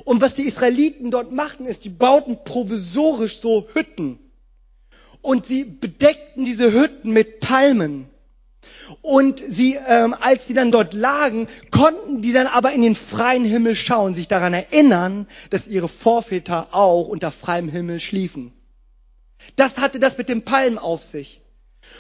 Und 0.06 0.21
was 0.21 0.34
die 0.36 0.43
Israeliten 0.43 1.12
dort 1.12 1.32
machten, 1.32 1.65
ist, 1.65 1.86
die 1.86 1.89
bauten 1.89 2.43
provisorisch 2.43 3.39
so 3.39 3.67
Hütten. 3.73 4.19
Und 5.21 5.45
sie 5.45 5.63
bedeckten 5.63 6.45
diese 6.45 6.71
Hütten 6.71 7.12
mit 7.12 7.39
Palmen. 7.39 8.11
Und 9.01 9.43
sie, 9.47 9.77
ähm, 9.88 10.13
als 10.19 10.47
sie 10.47 10.54
dann 10.54 10.71
dort 10.71 10.93
lagen, 10.93 11.47
konnten 11.71 12.21
die 12.21 12.34
dann 12.34 12.47
aber 12.47 12.71
in 12.71 12.82
den 12.82 12.95
freien 12.95 13.45
Himmel 13.45 13.75
schauen, 13.75 14.13
sich 14.13 14.27
daran 14.27 14.54
erinnern, 14.54 15.27
dass 15.49 15.67
ihre 15.67 15.88
Vorväter 15.88 16.69
auch 16.71 17.08
unter 17.08 17.32
freiem 17.32 17.69
Himmel 17.69 17.99
schliefen. 17.99 18.54
Das 19.56 19.77
hatte 19.77 19.99
das 19.99 20.17
mit 20.17 20.30
den 20.30 20.43
Palmen 20.43 20.77
auf 20.77 21.04
sich. 21.04 21.41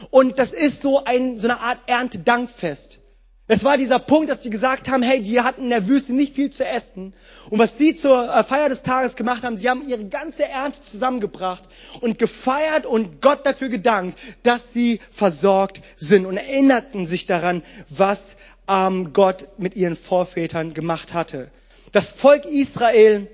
Und 0.09 0.39
das 0.39 0.51
ist 0.51 0.81
so, 0.81 1.03
ein, 1.03 1.39
so 1.39 1.47
eine 1.47 1.59
Art 1.59 1.79
Erntedankfest. 1.87 2.99
Es 3.47 3.63
war 3.63 3.77
dieser 3.77 3.99
Punkt, 3.99 4.29
dass 4.29 4.43
sie 4.43 4.49
gesagt 4.49 4.87
haben, 4.89 5.03
hey, 5.03 5.21
die 5.21 5.41
hatten 5.41 5.63
in 5.63 5.69
der 5.71 5.87
Wüste 5.87 6.13
nicht 6.13 6.35
viel 6.35 6.51
zu 6.51 6.65
essen. 6.65 7.13
Und 7.49 7.59
was 7.59 7.77
sie 7.77 7.95
zur 7.95 8.33
äh, 8.33 8.43
Feier 8.43 8.69
des 8.69 8.81
Tages 8.83 9.15
gemacht 9.15 9.43
haben, 9.43 9.57
sie 9.57 9.69
haben 9.69 9.87
ihre 9.87 10.05
ganze 10.05 10.45
Ernte 10.45 10.81
zusammengebracht 10.81 11.63
und 11.99 12.17
gefeiert 12.17 12.85
und 12.85 13.21
Gott 13.21 13.45
dafür 13.45 13.69
gedankt, 13.69 14.17
dass 14.43 14.71
sie 14.71 15.01
versorgt 15.11 15.81
sind 15.97 16.25
und 16.25 16.37
erinnerten 16.37 17.05
sich 17.05 17.25
daran, 17.25 17.61
was 17.89 18.35
ähm, 18.69 19.11
Gott 19.11 19.47
mit 19.57 19.75
ihren 19.75 19.95
Vorvätern 19.97 20.73
gemacht 20.73 21.13
hatte. 21.13 21.51
Das 21.91 22.09
Volk 22.11 22.45
Israel, 22.45 23.27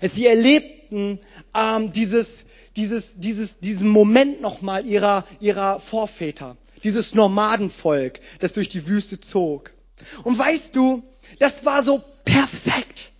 sie 0.00 0.26
erlebten 0.26 1.18
ähm, 1.54 1.92
dieses, 1.92 2.44
dieses, 2.76 3.16
dieses, 3.16 3.58
diesen 3.58 3.90
Moment 3.90 4.40
nochmal 4.40 4.86
ihrer, 4.86 5.26
ihrer 5.40 5.78
Vorväter 5.78 6.56
dieses 6.80 7.14
Nomadenvolk, 7.14 8.20
das 8.40 8.52
durch 8.52 8.68
die 8.68 8.86
Wüste 8.86 9.20
zog. 9.20 9.72
Und 10.24 10.38
weißt 10.38 10.74
du, 10.74 11.02
das 11.38 11.64
war 11.64 11.82
so 11.82 12.02
perfekt. 12.24 13.12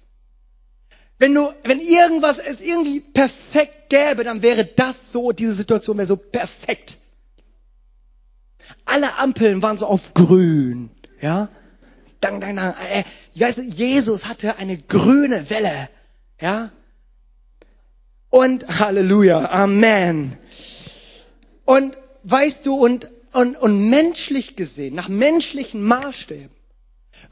Wenn 1.19 1.35
du, 1.35 1.53
wenn 1.65 1.81
irgendwas 1.81 2.39
es 2.39 2.61
irgendwie 2.61 3.01
perfekt 3.01 3.91
gäbe, 3.91 4.25
dann 4.25 4.41
wäre 4.41 4.65
das 4.65 5.13
so, 5.13 5.33
diese 5.33 5.53
Situation 5.53 5.99
wäre 5.99 6.07
so 6.07 6.17
perfekt. 6.17 6.97
Alle 8.87 9.19
Ampeln 9.19 9.63
waren 9.63 9.77
so 9.77 9.87
auf 9.87 10.15
grün, 10.15 10.91
ja. 11.21 11.49
Dang, 12.21 12.41
dang, 12.41 12.57
dang. 12.57 12.75
Äh, 12.91 13.05
Jesus 13.35 14.27
hatte 14.27 14.57
eine 14.57 14.79
grüne 14.79 15.51
Welle, 15.51 15.89
ja. 16.41 16.71
Und 18.31 18.81
Halleluja, 18.81 19.51
Amen. 19.51 20.39
Und 21.65 21.99
weißt 22.23 22.65
du, 22.65 22.75
und 22.75 23.11
und, 23.33 23.57
und 23.57 23.89
menschlich 23.91 24.57
gesehen, 24.57 24.95
nach 24.95 25.09
menschlichen 25.09 25.83
Maßstäben, 25.83 26.51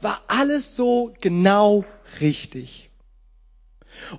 war 0.01 0.21
alles 0.27 0.75
so 0.75 1.13
genau 1.21 1.85
richtig. 2.21 2.89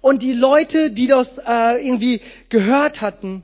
Und 0.00 0.22
die 0.22 0.32
Leute, 0.32 0.90
die 0.90 1.06
das 1.06 1.38
äh, 1.38 1.86
irgendwie 1.86 2.20
gehört 2.48 3.00
hatten, 3.00 3.42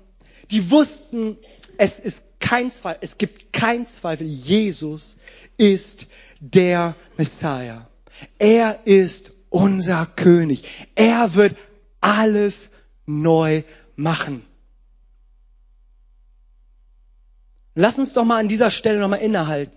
die 0.50 0.70
wussten, 0.70 1.38
es 1.78 1.98
ist 1.98 2.22
kein 2.40 2.72
Zweifel, 2.72 2.98
es 3.00 3.18
gibt 3.18 3.52
kein 3.52 3.88
Zweifel, 3.88 4.26
Jesus 4.26 5.16
ist 5.56 6.06
der 6.40 6.94
Messiah. 7.16 7.88
Er 8.38 8.80
ist 8.84 9.30
unser 9.50 10.06
König. 10.06 10.64
Er 10.94 11.34
wird 11.34 11.56
alles 12.00 12.68
neu 13.06 13.62
machen. 13.96 14.44
Lass 17.78 17.98
uns 17.98 18.14
doch 18.14 18.24
mal 18.24 18.38
an 18.38 18.48
dieser 18.48 18.70
Stelle 18.70 18.98
nochmal 18.98 19.20
innehalten. 19.20 19.76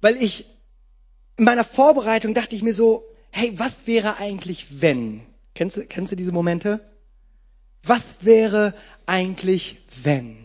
Weil 0.00 0.16
ich 0.16 0.44
in 1.36 1.44
meiner 1.44 1.62
Vorbereitung 1.62 2.34
dachte 2.34 2.56
ich 2.56 2.62
mir 2.62 2.74
so, 2.74 3.04
hey, 3.30 3.56
was 3.56 3.86
wäre 3.86 4.16
eigentlich 4.16 4.80
wenn? 4.82 5.24
Kennst 5.54 5.76
du, 5.76 5.86
kennst 5.86 6.10
du 6.10 6.16
diese 6.16 6.32
Momente? 6.32 6.80
Was 7.84 8.16
wäre 8.22 8.74
eigentlich 9.06 9.78
wenn? 10.02 10.36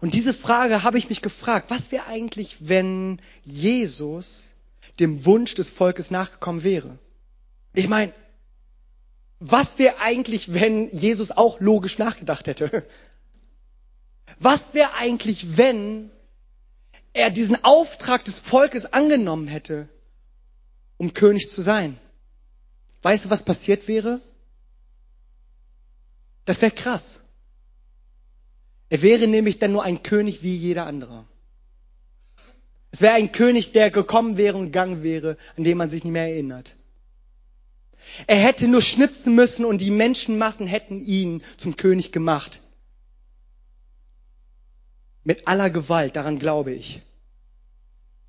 Und 0.00 0.14
diese 0.14 0.32
Frage 0.32 0.84
habe 0.84 0.98
ich 0.98 1.08
mich 1.08 1.22
gefragt, 1.22 1.70
was 1.70 1.90
wäre 1.90 2.06
eigentlich, 2.06 2.68
wenn 2.68 3.20
Jesus 3.42 4.44
dem 5.00 5.24
Wunsch 5.24 5.54
des 5.54 5.70
Volkes 5.70 6.12
nachgekommen 6.12 6.62
wäre? 6.62 7.00
Ich 7.74 7.88
meine, 7.88 8.12
was 9.38 9.78
wäre 9.78 9.98
eigentlich, 10.00 10.54
wenn 10.54 10.88
Jesus 10.96 11.30
auch 11.30 11.60
logisch 11.60 11.98
nachgedacht 11.98 12.46
hätte? 12.46 12.86
Was 14.38 14.74
wäre 14.74 14.92
eigentlich, 14.94 15.56
wenn 15.56 16.10
er 17.14 17.30
diesen 17.30 17.64
Auftrag 17.64 18.24
des 18.24 18.38
Volkes 18.38 18.92
angenommen 18.92 19.46
hätte, 19.46 19.88
um 20.98 21.14
König 21.14 21.48
zu 21.48 21.62
sein? 21.62 21.96
Weißt 23.02 23.24
du, 23.24 23.30
was 23.30 23.44
passiert 23.44 23.88
wäre? 23.88 24.20
Das 26.44 26.60
wäre 26.60 26.72
krass. 26.72 27.20
Er 28.90 29.00
wäre 29.02 29.26
nämlich 29.26 29.58
dann 29.58 29.72
nur 29.72 29.84
ein 29.84 30.02
König 30.02 30.42
wie 30.42 30.56
jeder 30.56 30.86
andere. 30.86 31.24
Es 32.90 33.00
wäre 33.00 33.14
ein 33.14 33.32
König, 33.32 33.72
der 33.72 33.90
gekommen 33.90 34.36
wäre 34.36 34.56
und 34.56 34.66
gegangen 34.66 35.02
wäre, 35.02 35.36
an 35.56 35.64
den 35.64 35.76
man 35.76 35.90
sich 35.90 36.04
nicht 36.04 36.12
mehr 36.12 36.28
erinnert. 36.28 36.75
Er 38.26 38.36
hätte 38.36 38.68
nur 38.68 38.82
schnipsen 38.82 39.34
müssen 39.34 39.64
und 39.64 39.80
die 39.80 39.90
Menschenmassen 39.90 40.66
hätten 40.66 41.00
ihn 41.00 41.42
zum 41.56 41.76
König 41.76 42.12
gemacht. 42.12 42.60
Mit 45.24 45.48
aller 45.48 45.70
Gewalt, 45.70 46.16
daran 46.16 46.38
glaube 46.38 46.72
ich. 46.72 47.02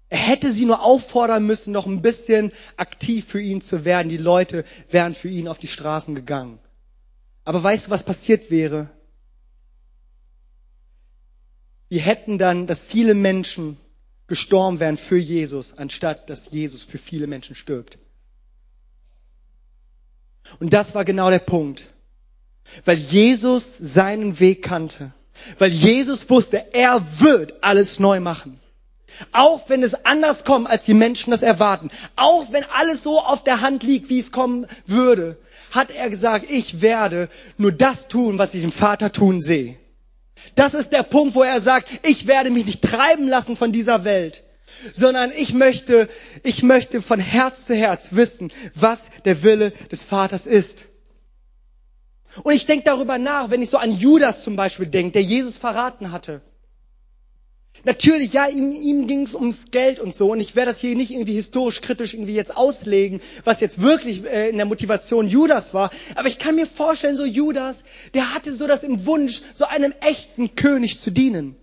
Er 0.10 0.18
hätte 0.18 0.52
sie 0.52 0.66
nur 0.66 0.84
auffordern 0.84 1.46
müssen, 1.46 1.74
noch 1.74 1.86
ein 1.86 2.02
bisschen 2.02 2.52
aktiv 2.78 3.26
für 3.26 3.42
ihn 3.42 3.62
zu 3.62 3.84
werden. 3.84 4.10
Die 4.10 4.18
Leute 4.18 4.64
wären 4.90 5.14
für 5.14 5.28
ihn 5.28 5.48
auf 5.48 5.60
die 5.60 5.68
Straßen 5.68 6.16
gegangen. 6.16 6.60
Aber 7.44 7.62
weißt 7.62 7.88
du, 7.88 7.92
was 7.92 8.04
passiert 8.04 8.50
wäre? 8.50 8.90
Wir 11.90 12.02
hätten 12.02 12.38
dann, 12.38 12.68
dass 12.68 12.84
viele 12.84 13.14
Menschen 13.14 13.78
gestorben 14.28 14.80
wären 14.80 14.98
für 14.98 15.18
Jesus, 15.18 15.78
anstatt 15.78 16.30
dass 16.30 16.52
Jesus 16.52 16.84
für 16.84 16.98
viele 16.98 17.28
Menschen 17.28 17.56
stirbt. 17.56 17.98
Und 20.60 20.74
das 20.74 20.96
war 20.96 21.06
genau 21.06 21.30
der 21.30 21.40
Punkt. 21.40 21.90
Weil 22.86 22.98
Jesus 22.98 23.78
seinen 23.78 24.40
Weg 24.40 24.64
kannte. 24.64 25.14
Weil 25.60 25.72
Jesus 25.72 26.30
wusste, 26.30 26.74
er 26.74 27.02
wird 27.20 27.56
alles 27.62 28.00
neu 28.00 28.20
machen. 28.20 28.60
Auch 29.32 29.70
wenn 29.70 29.84
es 29.84 30.06
anders 30.06 30.44
kommt, 30.44 30.70
als 30.70 30.84
die 30.84 30.94
Menschen 30.94 31.32
das 31.32 31.42
erwarten. 31.42 31.90
Auch 32.16 32.52
wenn 32.52 32.66
alles 32.76 33.04
so 33.04 33.20
auf 33.20 33.44
der 33.44 33.62
Hand 33.62 33.84
liegt, 33.84 34.10
wie 34.10 34.20
es 34.20 34.32
kommen 34.32 34.68
würde, 34.86 35.38
hat 35.72 35.92
er 35.92 36.10
gesagt, 36.10 36.50
ich 36.50 36.82
werde 36.82 37.30
nur 37.58 37.72
das 37.72 38.08
tun, 38.08 38.38
was 38.38 38.54
ich 38.54 38.62
dem 38.62 38.72
Vater 38.72 39.12
tun 39.12 39.42
sehe. 39.42 39.78
Das 40.56 40.74
ist 40.74 40.92
der 40.92 41.04
Punkt, 41.04 41.36
wo 41.36 41.44
er 41.44 41.62
sagt, 41.62 41.90
ich 42.04 42.28
werde 42.28 42.52
mich 42.52 42.66
nicht 42.66 42.84
treiben 42.84 43.28
lassen 43.28 43.56
von 43.56 43.72
dieser 43.72 44.04
Welt, 44.04 44.44
sondern 44.94 45.32
ich 45.32 45.54
möchte, 45.54 46.10
ich 46.44 46.64
möchte 46.64 47.02
von 47.02 47.20
Herz 47.20 47.66
zu 47.66 47.76
Herz 47.76 48.10
wissen, 48.12 48.52
was 48.76 49.06
der 49.26 49.44
Wille 49.44 49.72
des 49.92 50.04
Vaters 50.04 50.46
ist. 50.46 50.86
Und 52.44 52.54
ich 52.54 52.66
denke 52.66 52.86
darüber 52.86 53.18
nach, 53.18 53.50
wenn 53.50 53.62
ich 53.62 53.70
so 53.70 53.78
an 53.78 53.92
Judas 53.92 54.44
zum 54.44 54.56
Beispiel 54.56 54.88
denke, 54.88 55.14
der 55.14 55.24
Jesus 55.24 55.58
verraten 55.58 56.12
hatte. 56.12 56.42
Natürlich, 57.84 58.34
ja, 58.34 58.48
ihm, 58.48 58.72
ihm 58.72 59.08
ging 59.08 59.22
es 59.22 59.36
ums 59.36 59.66
Geld 59.72 60.00
und 60.00 60.14
so. 60.14 60.32
Und 60.32 60.40
ich 60.40 60.56
werde 60.56 60.72
das 60.72 60.80
hier 60.80 60.96
nicht 60.96 61.12
irgendwie 61.12 61.34
historisch 61.34 61.82
kritisch 61.82 62.14
irgendwie 62.14 62.34
jetzt 62.34 62.56
auslegen, 62.56 63.22
was 63.44 63.60
jetzt 63.60 63.82
wirklich 63.82 64.26
äh, 64.26 64.50
in 64.50 64.58
der 64.58 64.66
Motivation 64.66 65.28
Judas 65.28 65.74
war. 65.74 65.92
Aber 66.16 66.28
ich 66.28 66.40
kann 66.40 66.56
mir 66.56 66.66
vorstellen, 66.66 67.16
so 67.16 67.26
Judas, 67.26 67.84
der 68.14 68.34
hatte 68.34 68.54
so 68.54 68.68
das 68.68 68.84
im 68.84 69.06
Wunsch, 69.06 69.42
so 69.54 69.66
einem 69.66 69.94
echten 70.02 70.56
König 70.56 71.00
zu 71.00 71.12
dienen. 71.12 71.56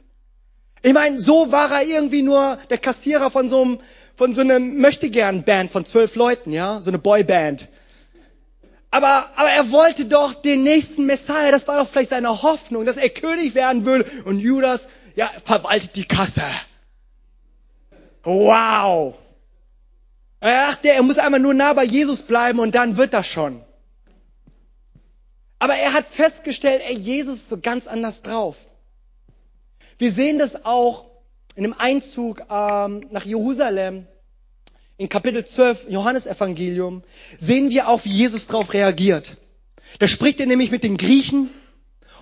Ich 0.84 0.92
meine, 0.92 1.18
so 1.18 1.50
war 1.50 1.70
er 1.70 1.86
irgendwie 1.86 2.20
nur 2.20 2.58
der 2.68 2.76
Kassierer 2.76 3.30
von 3.30 3.48
so 3.48 3.62
einem, 3.62 3.80
von 4.16 4.34
so 4.34 4.42
einem 4.42 4.76
Möchtegern-Band 4.82 5.70
von 5.70 5.86
zwölf 5.86 6.14
Leuten, 6.14 6.52
ja, 6.52 6.82
so 6.82 6.90
eine 6.90 6.98
Boyband. 6.98 7.68
Aber, 8.90 9.30
aber 9.34 9.48
er 9.48 9.70
wollte 9.70 10.04
doch 10.04 10.34
den 10.34 10.62
nächsten 10.62 11.06
Messiah, 11.06 11.50
das 11.50 11.66
war 11.66 11.78
doch 11.78 11.88
vielleicht 11.88 12.10
seine 12.10 12.42
Hoffnung, 12.42 12.84
dass 12.84 12.98
er 12.98 13.08
König 13.08 13.54
werden 13.54 13.86
würde. 13.86 14.04
Und 14.26 14.40
Judas, 14.40 14.86
ja, 15.16 15.30
verwaltet 15.46 15.96
die 15.96 16.04
Kasse. 16.04 16.42
Wow. 18.22 19.14
Er 20.40 20.66
dachte, 20.66 20.90
er 20.90 21.02
muss 21.02 21.16
einmal 21.16 21.40
nur 21.40 21.54
nah 21.54 21.72
bei 21.72 21.84
Jesus 21.84 22.20
bleiben 22.20 22.58
und 22.58 22.74
dann 22.74 22.98
wird 22.98 23.14
das 23.14 23.26
schon. 23.26 23.62
Aber 25.58 25.76
er 25.76 25.94
hat 25.94 26.06
festgestellt, 26.06 26.82
ey, 26.86 26.94
Jesus 26.94 27.36
ist 27.36 27.48
so 27.48 27.58
ganz 27.58 27.86
anders 27.86 28.20
drauf. 28.20 28.58
Wir 29.98 30.10
sehen 30.12 30.38
das 30.38 30.64
auch 30.64 31.06
in 31.56 31.62
dem 31.62 31.74
Einzug 31.78 32.42
ähm, 32.50 33.06
nach 33.10 33.24
Jerusalem. 33.24 34.06
In 34.96 35.08
Kapitel 35.08 35.44
12 35.44 35.86
Johannesevangelium 35.88 37.02
sehen 37.38 37.70
wir 37.70 37.88
auch, 37.88 38.04
wie 38.04 38.10
Jesus 38.12 38.46
darauf 38.46 38.72
reagiert. 38.72 39.36
Da 39.98 40.08
spricht 40.08 40.40
er 40.40 40.46
nämlich 40.46 40.70
mit 40.70 40.82
den 40.82 40.96
Griechen 40.96 41.50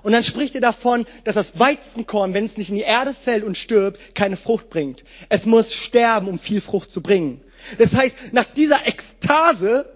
und 0.03 0.13
dann 0.13 0.23
spricht 0.23 0.55
er 0.55 0.61
davon, 0.61 1.07
dass 1.25 1.35
das 1.35 1.59
Weizenkorn, 1.59 2.35
wenn 2.35 2.45
es 2.45 2.57
nicht 2.59 2.71
in 2.71 2.77
die 2.77 2.83
Erde 2.83 3.15
fällt 3.15 3.45
und 3.45 3.57
stirbt, 3.57 4.15
keine 4.15 4.37
Frucht 4.37 4.69
bringt. 4.69 5.05
Es 5.29 5.47
muss 5.47 5.73
sterben, 5.73 6.29
um 6.29 6.39
viel 6.39 6.61
Frucht 6.61 6.91
zu 6.91 7.03
bringen. 7.03 7.41
Das 7.79 7.95
heißt, 7.95 8.33
nach 8.33 8.45
dieser 8.45 8.87
Ekstase, 8.87 9.91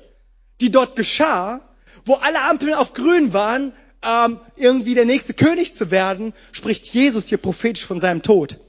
die 0.60 0.70
dort 0.70 0.96
geschah, 0.96 1.60
wo 2.04 2.14
alle 2.14 2.40
Ampeln 2.42 2.74
auf 2.74 2.92
grün 2.94 3.32
waren, 3.32 3.72
ähm, 4.06 4.40
irgendwie 4.56 4.94
der 4.94 5.04
nächste 5.04 5.34
König 5.34 5.74
zu 5.74 5.90
werden, 5.90 6.32
spricht 6.52 6.86
Jesus 6.86 7.26
hier 7.26 7.38
prophetisch 7.38 7.84
von 7.84 8.00
seinem 8.00 8.22
Tod. 8.22 8.60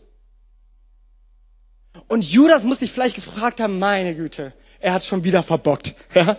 Und 2.08 2.24
Judas 2.24 2.64
muss 2.64 2.80
sich 2.80 2.92
vielleicht 2.92 3.16
gefragt 3.16 3.60
haben, 3.60 3.80
meine 3.80 4.16
Güte, 4.16 4.54
er 4.80 4.94
hat 4.94 5.06
schon 5.06 5.24
wieder 5.24 5.44
verbockt. 5.44 5.96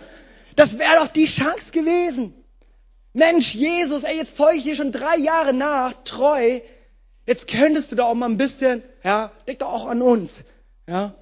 Das 0.55 0.77
wäre 0.77 0.97
doch 0.99 1.07
die 1.07 1.25
Chance 1.25 1.71
gewesen. 1.71 2.33
Mensch, 3.13 3.55
Jesus, 3.55 4.03
ey, 4.03 4.17
jetzt 4.17 4.35
folge 4.35 4.57
ich 4.57 4.65
dir 4.65 4.75
schon 4.75 4.91
drei 4.91 5.15
Jahre 5.15 5.53
nach, 5.53 5.93
treu. 6.03 6.59
Jetzt 7.25 7.47
könntest 7.47 7.93
du 7.93 7.95
da 7.95 8.03
auch 8.03 8.13
mal 8.13 8.27
ein 8.27 8.35
bisschen, 8.35 8.83
ja, 9.01 9.31
denk 9.47 9.59
doch 9.59 9.71
auch 9.71 9.87
an 9.87 10.01
uns, 10.01 10.43
ja. 10.85 11.15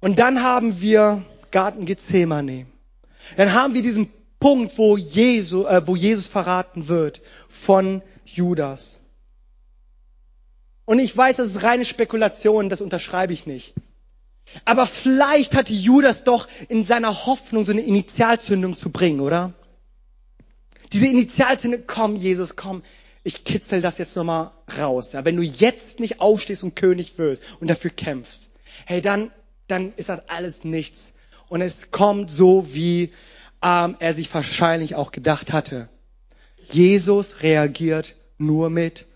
Und 0.00 0.18
dann 0.18 0.42
haben 0.42 0.80
wir 0.80 1.22
Garten 1.52 1.84
Gethsemane. 1.84 2.66
Dann 3.36 3.52
haben 3.52 3.74
wir 3.74 3.82
diesen 3.82 4.10
Punkt, 4.40 4.76
wo, 4.78 4.96
Jesu, 4.96 5.66
äh, 5.66 5.86
wo 5.86 5.94
Jesus 5.94 6.26
verraten 6.26 6.88
wird 6.88 7.20
von 7.48 8.02
Judas. 8.24 8.98
Und 10.86 10.98
ich 10.98 11.16
weiß, 11.16 11.36
das 11.36 11.48
ist 11.48 11.62
reine 11.62 11.84
Spekulation, 11.84 12.68
das 12.68 12.80
unterschreibe 12.80 13.32
ich 13.32 13.46
nicht. 13.46 13.74
Aber 14.64 14.86
vielleicht 14.86 15.54
hatte 15.54 15.72
Judas 15.72 16.24
doch 16.24 16.48
in 16.68 16.84
seiner 16.84 17.26
Hoffnung 17.26 17.64
so 17.64 17.72
eine 17.72 17.82
Initialzündung 17.82 18.76
zu 18.76 18.90
bringen, 18.90 19.20
oder? 19.20 19.52
Diese 20.92 21.06
Initialzündung, 21.06 21.82
komm 21.86 22.16
Jesus, 22.16 22.56
komm, 22.56 22.82
ich 23.22 23.44
kitzel 23.44 23.80
das 23.80 23.98
jetzt 23.98 24.16
nochmal 24.16 24.50
raus. 24.78 25.12
Ja? 25.12 25.24
Wenn 25.24 25.36
du 25.36 25.42
jetzt 25.42 26.00
nicht 26.00 26.20
aufstehst 26.20 26.64
und 26.64 26.74
König 26.74 27.18
wirst 27.18 27.42
und 27.60 27.68
dafür 27.68 27.90
kämpfst, 27.90 28.50
hey, 28.86 29.00
dann, 29.00 29.30
dann 29.68 29.92
ist 29.96 30.08
das 30.08 30.28
alles 30.28 30.64
nichts. 30.64 31.12
Und 31.48 31.60
es 31.60 31.90
kommt 31.90 32.30
so, 32.30 32.74
wie 32.74 33.12
ähm, 33.62 33.96
er 33.98 34.14
sich 34.14 34.32
wahrscheinlich 34.32 34.94
auch 34.94 35.12
gedacht 35.12 35.52
hatte. 35.52 35.88
Jesus 36.70 37.42
reagiert 37.42 38.14
nur 38.38 38.70
mit 38.70 39.06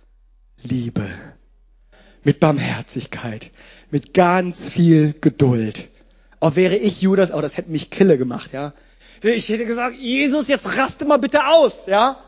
Liebe, 0.63 1.09
mit 2.23 2.41
Barmherzigkeit, 2.41 3.51
mit 3.91 4.15
ganz 4.15 4.69
viel 4.69 5.15
Geduld. 5.21 5.89
Auch 6.41 6.57
wäre 6.57 6.77
ich 6.77 7.01
Judas, 7.01 7.31
aber 7.31 7.43
das 7.43 7.57
hätte 7.57 7.71
mich 7.71 7.91
Kille 7.91 8.19
gemacht, 8.19 8.53
ja. 8.53 8.73
Ich 9.23 9.49
hätte 9.49 9.65
gesagt, 9.65 9.97
Jesus, 9.97 10.49
jetzt 10.49 10.77
raste 10.77 11.05
mal 11.07 11.19
bitte 11.19 11.47
aus, 11.47 11.87
ja. 11.87 12.19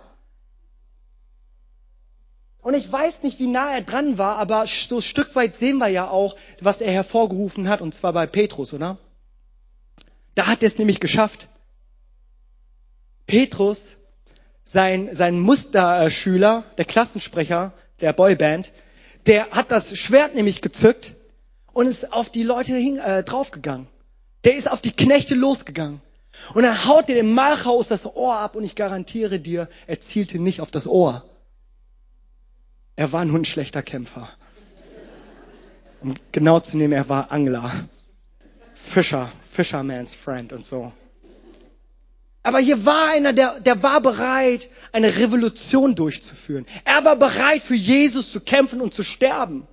Und 2.63 2.75
ich 2.75 2.91
weiß 2.91 3.23
nicht, 3.23 3.39
wie 3.39 3.47
nah 3.47 3.75
er 3.75 3.83
dran 3.83 4.19
war, 4.19 4.39
aber 4.39 4.67
so 4.67 4.97
ein 4.97 5.03
Stück 5.03 5.37
weit 5.37 5.57
sehen 5.57 5.79
wir 5.79 5.89
ja 5.89 6.09
auch, 6.09 6.37
was 6.61 6.81
er 6.81 6.93
hervorgerufen 6.93 7.69
hat, 7.69 7.81
und 7.81 7.95
zwar 7.95 8.13
bei 8.13 8.27
Petrus, 8.27 8.73
oder? 8.73 8.99
Da 10.35 10.47
hat 10.47 10.63
er 10.63 10.67
es 10.67 10.79
nämlich 10.79 10.99
geschafft. 10.99 11.49
Petrus, 13.27 13.97
sein, 14.65 15.15
sein 15.15 15.39
Musterschüler, 15.41 16.65
der 16.79 16.85
Klassensprecher 16.85 17.73
der 18.01 18.13
Boyband, 18.13 18.73
der 19.27 19.51
hat 19.51 19.71
das 19.71 19.97
Schwert 19.97 20.35
nämlich 20.35 20.63
gezückt 20.63 21.15
und 21.73 21.87
ist 21.87 22.13
auf 22.13 22.31
die 22.31 22.43
Leute 22.43 22.75
hin, 22.75 22.99
äh, 22.99 23.23
draufgegangen. 23.23 23.89
Der 24.45 24.57
ist 24.57 24.71
auf 24.71 24.81
die 24.81 24.93
Knechte 24.93 25.35
losgegangen. 25.35 26.01
Und 26.55 26.63
dann 26.63 26.87
haut 26.87 27.09
er 27.09 27.15
dem 27.17 27.33
Malchaus 27.33 27.89
das 27.89 28.05
Ohr 28.07 28.37
ab 28.37 28.55
und 28.57 28.65
ich 28.65 28.75
garantiere 28.77 29.41
dir, 29.41 29.69
er 29.87 30.01
zielte 30.01 30.39
nicht 30.39 30.61
auf 30.61 30.71
das 30.71 30.87
Ohr. 30.87 31.25
Er 32.95 33.13
war 33.13 33.25
nur 33.25 33.39
ein 33.39 33.45
schlechter 33.45 33.83
Kämpfer. 33.83 34.29
Um 36.01 36.15
genau 36.33 36.61
zu 36.61 36.77
nehmen, 36.77 36.93
er 36.93 37.09
war 37.09 37.33
Angler. 37.33 37.73
Fischer, 38.75 39.33
Fisherman's 39.51 40.15
Friend 40.15 40.53
und 40.53 40.65
so. 40.65 40.93
Aber 42.47 42.61
hier 42.61 42.87
war 42.87 43.09
einer, 43.09 43.33
der, 43.33 43.59
der 43.59 43.83
war 43.83 44.01
bereit, 44.01 44.69
eine 44.93 45.17
Revolution 45.17 45.97
durchzuführen. 45.97 46.65
Er 46.85 47.05
war 47.05 47.17
bereit, 47.17 47.61
für 47.61 47.75
Jesus 47.75 48.31
zu 48.31 48.39
kämpfen 48.39 48.81
und 48.81 48.95
zu 48.95 49.03
sterben. 49.03 49.67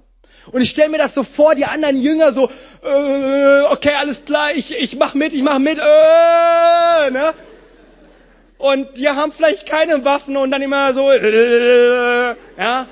Und 0.52 0.64
ich 0.64 0.72
stelle 0.72 0.90
mir 0.90 0.98
das 0.98 1.14
so 1.14 1.22
vor, 1.22 1.54
die 1.54 1.66
anderen 1.66 2.02
Jünger 2.02 2.34
so, 2.34 2.50
äh, 2.84 3.62
okay, 3.70 3.92
alles 4.00 4.26
klar, 4.26 4.54
ich, 4.56 4.76
ich 4.76 4.96
mach 4.96 5.14
mit, 5.14 5.34
ich 5.34 5.44
mach 5.44 5.60
mit, 5.60 5.78
äh, 5.78 7.12
ne? 7.12 7.36
Und 8.58 8.98
die 8.98 9.08
haben 9.08 9.32
vielleicht 9.32 9.70
keine 9.70 10.04
Waffen 10.04 10.36
und 10.36 10.50
dann 10.50 10.64
immer 10.64 10.96
so, 10.96 11.12
äh, 11.12 12.30
ja? 12.58 12.88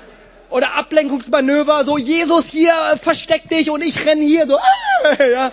Oder 0.50 0.76
Ablenkungsmanöver, 0.76 1.84
so, 1.84 1.98
Jesus 1.98 2.46
hier, 2.46 2.72
versteck 3.02 3.48
dich 3.48 3.68
und 3.68 3.82
ich 3.82 4.06
renn 4.06 4.22
hier, 4.22 4.46
so, 4.46 4.58
äh, 5.18 5.32
ja? 5.32 5.50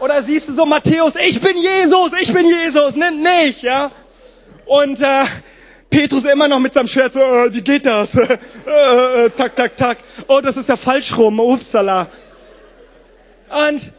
Oder 0.00 0.22
siehst 0.22 0.48
du 0.48 0.52
so 0.52 0.66
Matthäus, 0.66 1.12
ich 1.16 1.40
bin 1.40 1.56
Jesus, 1.56 2.12
ich 2.20 2.32
bin 2.32 2.46
Jesus, 2.46 2.96
nennt 2.96 3.22
mich, 3.22 3.62
ja? 3.62 3.90
Und 4.66 5.00
äh, 5.00 5.24
Petrus 5.90 6.24
immer 6.24 6.48
noch 6.48 6.58
mit 6.58 6.74
seinem 6.74 6.88
Schwert 6.88 7.12
so, 7.12 7.20
äh, 7.20 7.54
wie 7.54 7.62
geht 7.62 7.86
das? 7.86 8.14
äh, 8.14 8.38
äh, 8.66 9.30
tak, 9.30 9.56
tak, 9.56 9.76
tak. 9.76 9.98
Oh, 10.28 10.40
das 10.40 10.56
ist 10.56 10.68
ja 10.68 10.76
falsch 10.76 11.16
rum, 11.16 11.38
upsala. 11.38 12.08
Und, 13.50 13.92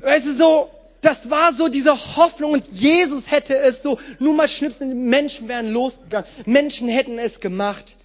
weißt 0.00 0.26
du, 0.26 0.32
so, 0.32 0.70
Das 1.02 1.30
war 1.30 1.52
so 1.52 1.66
diese 1.66 2.16
Hoffnung 2.16 2.52
und 2.52 2.64
Jesus 2.70 3.28
hätte 3.28 3.58
es 3.58 3.82
so, 3.82 3.98
nur 4.20 4.34
mal 4.34 4.46
schnipsen, 4.46 5.08
Menschen 5.08 5.48
wären 5.48 5.72
losgegangen. 5.72 6.28
Menschen 6.46 6.88
hätten 6.88 7.18
es 7.18 7.40
gemacht. 7.40 7.96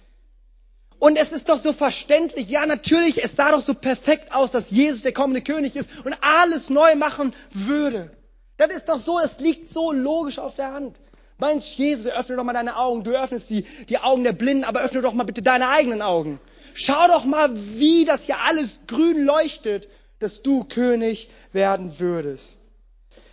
Und 0.98 1.16
es 1.16 1.30
ist 1.30 1.48
doch 1.48 1.58
so 1.58 1.72
verständlich. 1.72 2.48
Ja, 2.48 2.66
natürlich, 2.66 3.22
es 3.22 3.36
sah 3.36 3.52
doch 3.52 3.60
so 3.60 3.74
perfekt 3.74 4.32
aus, 4.32 4.50
dass 4.50 4.70
Jesus 4.70 5.02
der 5.02 5.12
kommende 5.12 5.42
König 5.42 5.76
ist 5.76 5.88
und 6.04 6.14
alles 6.20 6.70
neu 6.70 6.96
machen 6.96 7.34
würde. 7.50 8.10
Das 8.56 8.70
ist 8.72 8.88
doch 8.88 8.98
so, 8.98 9.20
es 9.20 9.38
liegt 9.38 9.68
so 9.68 9.92
logisch 9.92 10.38
auf 10.38 10.56
der 10.56 10.72
Hand. 10.72 10.98
Mensch, 11.38 11.76
Jesus, 11.76 12.10
öffne 12.10 12.34
doch 12.34 12.42
mal 12.42 12.52
deine 12.52 12.76
Augen. 12.76 13.04
Du 13.04 13.12
öffnest 13.12 13.48
die, 13.50 13.62
die 13.88 13.98
Augen 13.98 14.24
der 14.24 14.32
Blinden, 14.32 14.64
aber 14.64 14.80
öffne 14.80 15.00
doch 15.00 15.12
mal 15.12 15.22
bitte 15.22 15.42
deine 15.42 15.68
eigenen 15.68 16.02
Augen. 16.02 16.40
Schau 16.74 17.06
doch 17.06 17.24
mal, 17.24 17.50
wie 17.54 18.04
das 18.04 18.24
hier 18.24 18.40
alles 18.40 18.80
grün 18.88 19.24
leuchtet, 19.24 19.88
dass 20.18 20.42
du 20.42 20.64
König 20.64 21.30
werden 21.52 22.00
würdest. 22.00 22.58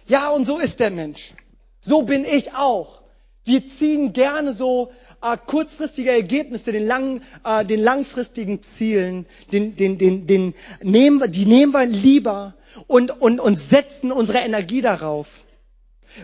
Ja, 0.05 0.29
und 0.29 0.45
so 0.45 0.59
ist 0.59 0.79
der 0.79 0.91
Mensch. 0.91 1.33
So 1.81 2.03
bin 2.03 2.25
ich 2.25 2.53
auch. 2.53 3.01
Wir 3.43 3.67
ziehen 3.67 4.13
gerne 4.13 4.53
so 4.53 4.91
äh, 5.21 5.37
kurzfristige 5.45 6.11
Ergebnisse, 6.11 6.71
den, 6.71 6.85
lang, 6.85 7.21
äh, 7.43 7.65
den 7.65 7.81
langfristigen 7.81 8.61
Zielen, 8.61 9.25
den, 9.51 9.75
den, 9.75 9.97
den, 9.97 10.27
den 10.27 10.53
nehmen 10.81 11.19
wir, 11.19 11.27
die 11.27 11.45
nehmen 11.45 11.73
wir 11.73 11.85
lieber 11.85 12.53
und, 12.87 13.11
und, 13.21 13.39
und 13.39 13.57
setzen 13.57 14.11
unsere 14.11 14.39
Energie 14.39 14.81
darauf. 14.81 15.27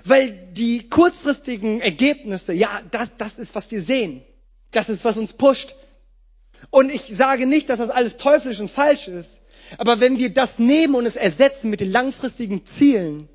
Weil 0.06 0.32
die 0.54 0.90
kurzfristigen 0.90 1.82
Ergebnisse, 1.82 2.54
ja, 2.54 2.70
das, 2.92 3.18
das 3.18 3.38
ist, 3.40 3.56
was 3.56 3.70
wir 3.72 3.82
sehen. 3.82 4.22
Das 4.72 4.88
ist, 4.90 5.04
was 5.04 5.18
uns 5.18 5.34
pusht. 5.34 5.76
Und 6.70 6.92
ich 6.92 7.04
sage 7.04 7.46
nicht, 7.46 7.70
dass 7.70 7.80
das 7.80 7.90
alles 7.90 8.18
teuflisch 8.18 8.60
und 8.60 8.70
falsch 8.72 9.08
ist. 9.08 9.40
Aber 9.78 10.00
wenn 10.00 10.18
wir 10.18 10.34
das 10.34 10.60
nehmen 10.60 10.96
und 10.96 11.06
es 11.06 11.16
ersetzen 11.16 11.70
mit 11.70 11.80
den 11.82 11.92
langfristigen 11.92 12.66
Zielen, 12.66 13.28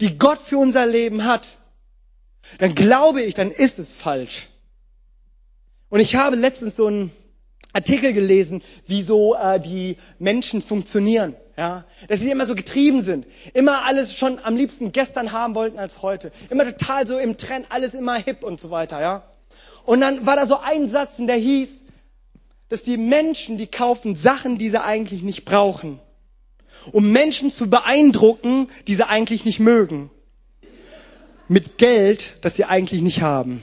die 0.00 0.18
Gott 0.18 0.40
für 0.40 0.58
unser 0.58 0.86
Leben 0.86 1.24
hat, 1.24 1.58
dann 2.58 2.74
glaube 2.74 3.22
ich, 3.22 3.34
dann 3.34 3.50
ist 3.50 3.78
es 3.78 3.92
falsch. 3.94 4.48
Und 5.96 6.02
ich 6.02 6.14
habe 6.14 6.36
letztens 6.36 6.76
so 6.76 6.88
einen 6.88 7.10
Artikel 7.72 8.12
gelesen, 8.12 8.60
wie 8.86 9.02
so 9.02 9.34
äh, 9.34 9.58
die 9.58 9.96
Menschen 10.18 10.60
funktionieren. 10.60 11.34
Ja, 11.56 11.86
dass 12.08 12.20
sie 12.20 12.30
immer 12.30 12.44
so 12.44 12.54
getrieben 12.54 13.00
sind, 13.00 13.26
immer 13.54 13.86
alles 13.86 14.12
schon 14.12 14.38
am 14.40 14.56
liebsten 14.56 14.92
gestern 14.92 15.32
haben 15.32 15.54
wollten 15.54 15.78
als 15.78 16.02
heute, 16.02 16.32
immer 16.50 16.66
total 16.66 17.06
so 17.06 17.18
im 17.18 17.38
Trend, 17.38 17.64
alles 17.70 17.94
immer 17.94 18.16
hip 18.16 18.44
und 18.44 18.60
so 18.60 18.70
weiter. 18.70 19.00
Ja, 19.00 19.22
und 19.86 20.02
dann 20.02 20.26
war 20.26 20.36
da 20.36 20.46
so 20.46 20.58
ein 20.58 20.90
Satz, 20.90 21.16
der 21.16 21.36
hieß, 21.36 21.84
dass 22.68 22.82
die 22.82 22.98
Menschen, 22.98 23.56
die 23.56 23.66
kaufen 23.66 24.16
Sachen, 24.16 24.58
die 24.58 24.68
sie 24.68 24.82
eigentlich 24.82 25.22
nicht 25.22 25.46
brauchen, 25.46 25.98
um 26.92 27.10
Menschen 27.10 27.50
zu 27.50 27.70
beeindrucken, 27.70 28.68
die 28.86 28.96
sie 28.96 29.08
eigentlich 29.08 29.46
nicht 29.46 29.60
mögen, 29.60 30.10
mit 31.48 31.78
Geld, 31.78 32.36
das 32.42 32.56
sie 32.56 32.66
eigentlich 32.66 33.00
nicht 33.00 33.22
haben. 33.22 33.62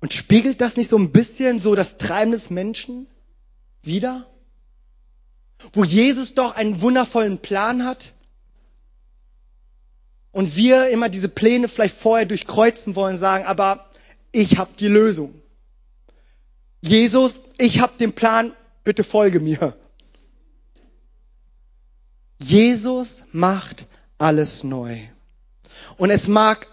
Und 0.00 0.12
spiegelt 0.12 0.60
das 0.60 0.76
nicht 0.76 0.90
so 0.90 0.96
ein 0.96 1.12
bisschen 1.12 1.58
so 1.58 1.74
das 1.74 1.98
Treiben 1.98 2.32
des 2.32 2.50
Menschen 2.50 3.06
wieder? 3.82 4.26
Wo 5.72 5.84
Jesus 5.84 6.34
doch 6.34 6.54
einen 6.54 6.80
wundervollen 6.80 7.38
Plan 7.38 7.84
hat 7.84 8.14
und 10.30 10.54
wir 10.54 10.88
immer 10.90 11.08
diese 11.08 11.28
Pläne 11.28 11.68
vielleicht 11.68 11.96
vorher 11.98 12.26
durchkreuzen 12.26 12.94
wollen, 12.94 13.18
sagen, 13.18 13.44
aber 13.44 13.90
ich 14.30 14.56
habe 14.58 14.70
die 14.78 14.86
Lösung. 14.86 15.34
Jesus, 16.80 17.40
ich 17.58 17.80
habe 17.80 17.94
den 17.98 18.12
Plan, 18.12 18.52
bitte 18.84 19.02
folge 19.02 19.40
mir. 19.40 19.76
Jesus 22.38 23.24
macht 23.32 23.86
alles 24.16 24.62
neu. 24.62 25.00
Und 25.96 26.10
es 26.10 26.28
mag 26.28 26.68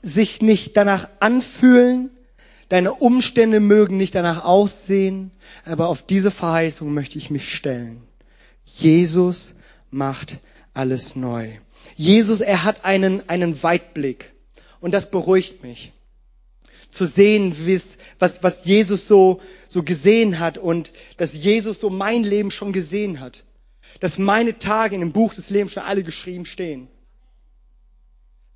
sich 0.00 0.40
nicht 0.40 0.76
danach 0.76 1.08
anfühlen, 1.20 2.10
Deine 2.72 2.94
Umstände 2.94 3.60
mögen 3.60 3.98
nicht 3.98 4.14
danach 4.14 4.46
aussehen, 4.46 5.30
aber 5.66 5.88
auf 5.88 6.00
diese 6.00 6.30
Verheißung 6.30 6.94
möchte 6.94 7.18
ich 7.18 7.28
mich 7.28 7.54
stellen. 7.54 8.02
Jesus 8.64 9.52
macht 9.90 10.38
alles 10.72 11.14
neu. 11.14 11.50
Jesus, 11.96 12.40
er 12.40 12.64
hat 12.64 12.86
einen, 12.86 13.28
einen 13.28 13.62
Weitblick. 13.62 14.32
Und 14.80 14.94
das 14.94 15.10
beruhigt 15.10 15.62
mich. 15.62 15.92
Zu 16.90 17.04
sehen, 17.04 17.54
was, 18.18 18.42
was 18.42 18.64
Jesus 18.64 19.06
so, 19.06 19.42
so 19.68 19.82
gesehen 19.82 20.38
hat 20.38 20.56
und 20.56 20.92
dass 21.18 21.34
Jesus 21.34 21.78
so 21.78 21.90
mein 21.90 22.24
Leben 22.24 22.50
schon 22.50 22.72
gesehen 22.72 23.20
hat. 23.20 23.44
Dass 24.00 24.16
meine 24.16 24.56
Tage 24.56 24.94
in 24.94 25.02
dem 25.02 25.12
Buch 25.12 25.34
des 25.34 25.50
Lebens 25.50 25.74
schon 25.74 25.82
alle 25.82 26.04
geschrieben 26.04 26.46
stehen. 26.46 26.88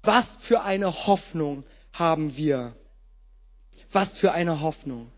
Was 0.03 0.39
für 0.41 0.63
eine 0.63 0.91
Hoffnung 1.07 1.65
haben 1.93 2.39
wir. 2.39 2.75
Was 3.93 4.19
für 4.19 4.33
eine 4.33 4.61
Hoffnung. 4.61 5.11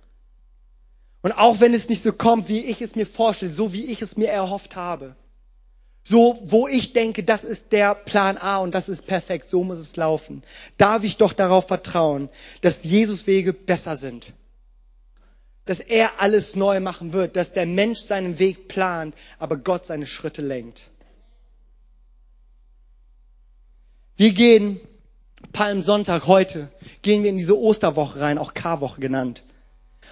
Und 1.22 1.33
auch 1.33 1.61
wenn 1.61 1.74
es 1.74 1.88
nicht 1.88 2.02
so 2.02 2.12
kommt, 2.12 2.48
wie 2.48 2.61
ich 2.61 2.81
es 2.81 2.94
mir 2.94 3.07
vorstelle, 3.07 3.50
so 3.50 3.72
wie 3.72 3.87
ich 3.87 4.02
es 4.02 4.16
mir 4.16 4.28
erhofft 4.28 4.76
habe, 4.76 5.16
so 6.04 6.40
wo 6.44 6.68
ich 6.68 6.92
denke, 6.92 7.22
das 7.22 7.44
ist 7.44 7.72
der 7.72 7.94
Plan 7.94 8.38
A 8.38 8.59
und 8.59 8.74
das 8.74 8.88
ist 8.88 9.07
perfekt, 9.07 9.48
so 9.48 9.62
muss 9.64 9.78
es 9.78 9.96
laufen, 9.96 10.42
darf 10.78 11.04
ich 11.04 11.16
doch 11.16 11.33
darauf 11.33 11.66
vertrauen, 11.66 12.28
dass 12.62 12.85
Jesus 12.85 13.26
Wege 13.26 13.52
besser 13.52 13.96
sind. 13.96 14.33
Dass 15.66 15.81
er 15.81 16.20
alles 16.20 16.57
neu 16.57 16.81
machen 16.81 17.12
wird, 17.12 17.37
dass 17.37 17.52
der 17.52 17.66
Mensch 17.66 18.00
seinen 18.00 18.38
Weg 18.38 18.68
plant, 18.68 19.14
aber 19.38 19.59
Gott 19.59 19.85
seine 19.85 20.07
Schritte 20.07 20.40
lenkt. 20.40 20.88
Wir 24.16 24.33
gehen 24.33 24.81
Palmsonntag 25.53 26.27
heute 26.27 26.68
gehen 27.03 27.22
wir 27.22 27.31
in 27.31 27.37
diese 27.37 27.59
Osterwoche 27.59 28.20
rein, 28.20 28.38
auch 28.38 28.55
Karwoche 28.55 29.01
genannt. 29.01 29.42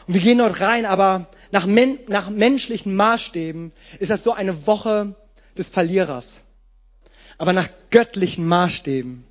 Und 0.06 0.14
wir 0.14 0.20
gehen 0.20 0.38
dort 0.38 0.60
rein, 0.60 0.86
aber 0.86 1.28
nach, 1.50 1.66
men 1.66 1.98
nach 2.08 2.30
menschlichen 2.30 2.94
Maßstäben 2.94 3.72
ist 3.98 4.10
das 4.10 4.22
so 4.22 4.32
eine 4.32 4.66
Woche 4.66 5.14
des 5.58 5.68
Verlierers. 5.68 6.40
Aber 7.38 7.52
nach 7.52 7.68
göttlichen 7.90 8.46
Maßstäben 8.46 9.24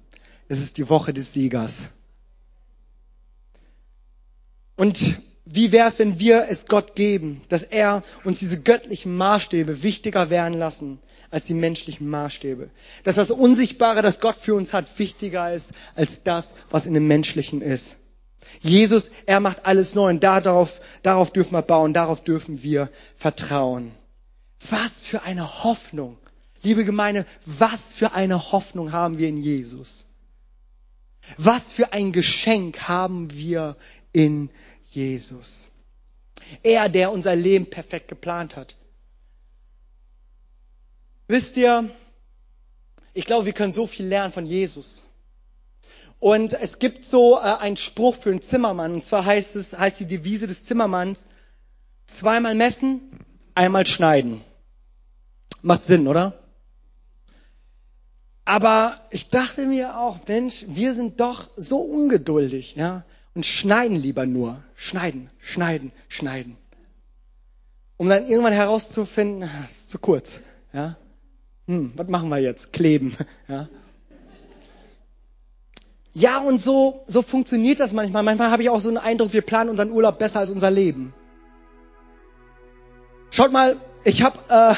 ist 0.47 0.61
es 0.61 0.73
die 0.73 0.89
Woche 0.89 1.13
des 1.13 1.33
Siegers. 1.33 1.89
Und 4.75 5.17
wie 5.45 5.71
wäre 5.71 5.87
es, 5.87 5.99
wenn 5.99 6.19
wir 6.19 6.47
es 6.49 6.65
Gott 6.65 6.95
geben, 6.95 7.41
dass 7.49 7.63
er 7.63 8.03
uns 8.23 8.39
diese 8.39 8.59
göttlichen 8.61 9.15
Maßstäbe 9.15 9.83
wichtiger 9.83 10.29
werden 10.29 10.57
lassen 10.57 10.99
als 11.31 11.45
die 11.45 11.53
menschlichen 11.53 12.09
Maßstäbe. 12.09 12.69
Dass 13.03 13.15
das 13.15 13.31
Unsichtbare, 13.31 14.01
das 14.01 14.19
Gott 14.19 14.35
für 14.35 14.55
uns 14.55 14.73
hat, 14.73 14.99
wichtiger 14.99 15.53
ist 15.53 15.71
als 15.95 16.23
das, 16.23 16.53
was 16.69 16.85
in 16.85 16.93
dem 16.93 17.07
Menschlichen 17.07 17.61
ist. 17.61 17.97
Jesus, 18.61 19.09
er 19.25 19.39
macht 19.39 19.65
alles 19.65 19.95
neu 19.95 20.09
und 20.09 20.23
darauf, 20.23 20.79
darauf 21.03 21.31
dürfen 21.31 21.53
wir 21.53 21.61
bauen, 21.61 21.93
darauf 21.93 22.23
dürfen 22.23 22.63
wir 22.63 22.89
vertrauen. 23.15 23.91
Was 24.69 25.03
für 25.03 25.23
eine 25.23 25.63
Hoffnung. 25.63 26.17
Liebe 26.63 26.85
Gemeinde, 26.85 27.25
was 27.45 27.93
für 27.93 28.13
eine 28.13 28.51
Hoffnung 28.51 28.91
haben 28.91 29.19
wir 29.19 29.27
in 29.27 29.37
Jesus? 29.37 30.05
Was 31.37 31.73
für 31.73 31.93
ein 31.93 32.11
Geschenk 32.11 32.87
haben 32.87 33.31
wir 33.33 33.75
in 34.13 34.49
Jesus? 34.91 35.67
Er, 36.63 36.89
der 36.89 37.11
unser 37.11 37.35
Leben 37.35 37.69
perfekt 37.69 38.07
geplant 38.07 38.55
hat. 38.55 38.75
Wisst 41.27 41.57
ihr, 41.57 41.89
ich 43.13 43.25
glaube, 43.25 43.45
wir 43.45 43.53
können 43.53 43.71
so 43.71 43.87
viel 43.87 44.05
lernen 44.05 44.31
von 44.31 44.45
Jesus. 44.45 45.03
Und 46.19 46.53
es 46.53 46.79
gibt 46.79 47.03
so 47.03 47.37
äh, 47.37 47.41
einen 47.59 47.77
Spruch 47.77 48.15
für 48.15 48.29
einen 48.29 48.41
Zimmermann, 48.41 48.93
und 48.93 49.03
zwar 49.03 49.25
heißt 49.25 49.55
es, 49.55 49.73
heißt 49.73 49.99
die 49.99 50.05
Devise 50.05 50.47
des 50.47 50.63
Zimmermanns, 50.63 51.25
zweimal 52.07 52.55
messen, 52.55 53.01
einmal 53.55 53.85
schneiden. 53.87 54.41
Macht 55.61 55.83
Sinn, 55.83 56.07
oder? 56.07 56.39
Aber 58.45 59.01
ich 59.09 59.31
dachte 59.31 59.65
mir 59.65 59.97
auch, 59.97 60.19
Mensch, 60.27 60.65
wir 60.67 60.93
sind 60.93 61.19
doch 61.19 61.49
so 61.55 61.79
ungeduldig, 61.79 62.75
ja, 62.75 63.03
und 63.33 63.45
schneiden 63.45 63.97
lieber 63.97 64.27
nur. 64.27 64.63
Schneiden, 64.75 65.31
schneiden, 65.39 65.91
schneiden. 66.07 66.55
Um 67.97 68.09
dann 68.09 68.27
irgendwann 68.27 68.53
herauszufinden, 68.53 69.49
das 69.63 69.71
ist 69.71 69.89
zu 69.89 69.97
kurz, 69.97 70.39
ja 70.71 70.95
hm, 71.67 71.93
was 71.95 72.07
machen 72.07 72.29
wir 72.29 72.39
jetzt? 72.39 72.73
Kleben. 72.73 73.15
Ja, 73.47 73.67
ja 76.13 76.39
und 76.39 76.61
so, 76.61 77.03
so 77.07 77.21
funktioniert 77.21 77.79
das 77.79 77.93
manchmal. 77.93 78.23
Manchmal 78.23 78.51
habe 78.51 78.63
ich 78.63 78.69
auch 78.69 78.79
so 78.79 78.89
einen 78.89 78.97
Eindruck, 78.97 79.33
wir 79.33 79.41
planen 79.41 79.69
unseren 79.69 79.91
Urlaub 79.91 80.17
besser 80.17 80.39
als 80.39 80.49
unser 80.49 80.71
Leben. 80.71 81.13
Schaut 83.31 83.51
mal, 83.51 83.75
ich 84.05 84.23
habe 84.23 84.39
äh, 84.49 84.75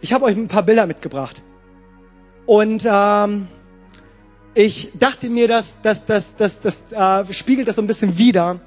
ich 0.00 0.12
hab 0.12 0.22
euch 0.22 0.36
ein 0.36 0.48
paar 0.48 0.62
Bilder 0.62 0.86
mitgebracht. 0.86 1.42
Und 2.46 2.86
ähm, 2.90 3.48
ich 4.54 4.92
dachte 4.98 5.28
mir, 5.30 5.48
dass 5.48 5.80
das, 5.82 6.04
das, 6.04 6.36
das, 6.36 6.60
das 6.60 6.92
äh, 6.92 7.32
spiegelt 7.32 7.68
das 7.68 7.76
so 7.76 7.82
ein 7.82 7.86
bisschen 7.86 8.18
wider, 8.18 8.60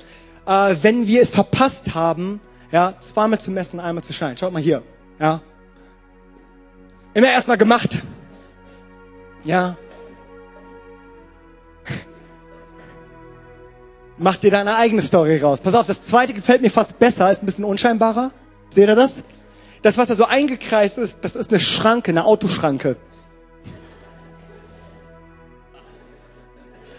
äh, 0.46 0.76
wenn 0.82 1.08
wir 1.08 1.22
es 1.22 1.32
verpasst 1.32 1.96
haben, 1.96 2.42
ja, 2.72 2.96
zweimal 3.00 3.40
zu 3.40 3.52
messen, 3.52 3.80
einmal 3.80 4.04
zu 4.04 4.14
schneiden. 4.14 4.38
Schaut 4.38 4.52
mal 4.52 4.62
hier. 4.62 4.84
Ja, 5.20 5.42
Immer 7.18 7.32
erstmal 7.32 7.58
gemacht. 7.58 8.04
Ja. 9.44 9.76
Mach 14.20 14.38
dir 14.38 14.52
deine 14.52 14.76
eigene 14.76 15.02
Story 15.02 15.40
raus. 15.40 15.60
Pass 15.60 15.74
auf, 15.74 15.88
das 15.88 16.04
zweite 16.04 16.36
gefällt 16.36 16.62
mir 16.62 16.70
fast 16.70 17.00
besser, 17.00 17.32
ist 17.32 17.42
ein 17.42 17.48
bisschen 17.48 17.66
unscheinbarer. 17.66 18.30
Seht 18.70 18.88
ihr 18.88 18.94
das? 18.94 19.24
Das, 19.82 19.98
was 19.98 20.10
da 20.10 20.14
so 20.14 20.26
eingekreist 20.26 21.00
ist, 21.00 21.18
das 21.24 21.36
ist 21.36 21.50
eine 21.50 21.60
Schranke, 21.60 22.12
eine 22.12 22.24
Autoschranke. 22.24 22.98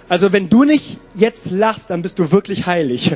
Also 0.08 0.32
wenn 0.32 0.48
du 0.48 0.64
nicht 0.64 0.98
jetzt 1.14 1.48
lachst, 1.48 1.90
dann 1.90 2.02
bist 2.02 2.18
du 2.18 2.32
wirklich 2.32 2.66
heilig. 2.66 3.14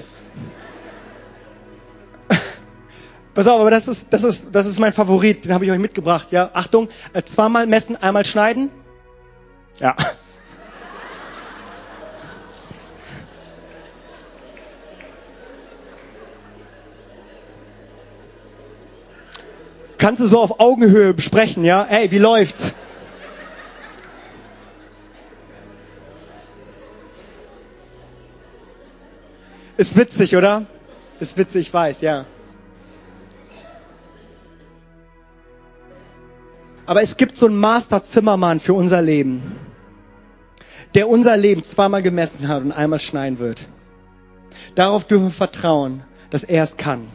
Pass 3.35 3.49
auf, 3.49 3.61
aber 3.61 3.70
das 3.70 3.89
ist, 3.89 4.09
das 4.11 4.24
ist, 4.24 4.49
das 4.53 4.66
ist 4.66 4.78
mein 4.78 4.93
Favorit, 4.93 5.47
den 5.47 5.55
habe 5.55 5.64
ich 5.64 5.70
euch 5.70 5.78
mitgebracht. 5.78 6.33
Ja, 6.33 6.51
Achtung, 6.53 6.89
äh, 7.14 7.22
zweimal 7.22 7.66
messen, 7.66 7.97
einmal 7.97 8.26
schneiden. 8.26 8.70
Ja. 9.78 9.97
Kannst 19.97 20.20
du 20.20 20.26
so 20.26 20.41
auf 20.41 20.61
Augenhöhe 20.61 21.14
besprechen, 21.14 21.64
ja? 21.64 21.85
Ey, 21.85 22.11
wie 22.11 22.18
läuft's? 22.18 22.72
Ist 29.76 29.97
witzig, 29.97 30.37
oder? 30.37 30.66
Ist 31.18 31.39
witzig, 31.39 31.68
ich 31.68 31.72
weiß, 31.72 32.03
ja. 32.03 32.26
Aber 36.87 37.03
es 37.03 37.16
gibt 37.16 37.37
so 37.37 37.47
einen 37.47 37.57
Master 37.57 38.05
Zimmermann 38.05 38.59
für 38.61 38.74
unser 38.74 39.03
Leben, 39.03 39.43
der 40.95 41.09
unser 41.09 41.37
Leben 41.37 41.62
zweimal 41.62 42.03
gemessen 42.03 42.49
hat 42.49 42.62
und 42.62 42.72
einmal 42.72 42.99
schneiden 42.99 43.39
wird. 43.39 43.68
Darauf 44.74 45.05
dürfen 45.07 45.26
wir 45.26 45.30
vertrauen, 45.33 46.03
dass 46.30 46.43
er 46.43 46.62
es 46.62 46.76
kann. 46.76 47.07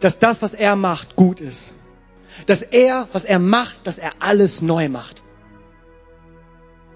Dass 0.00 0.18
das, 0.18 0.42
was 0.42 0.54
er 0.54 0.76
macht, 0.76 1.16
gut 1.16 1.40
ist. 1.40 1.72
Dass 2.46 2.62
er, 2.62 3.08
was 3.12 3.24
er 3.24 3.38
macht, 3.38 3.86
dass 3.86 3.98
er 3.98 4.12
alles 4.20 4.62
neu 4.62 4.88
macht. 4.88 5.22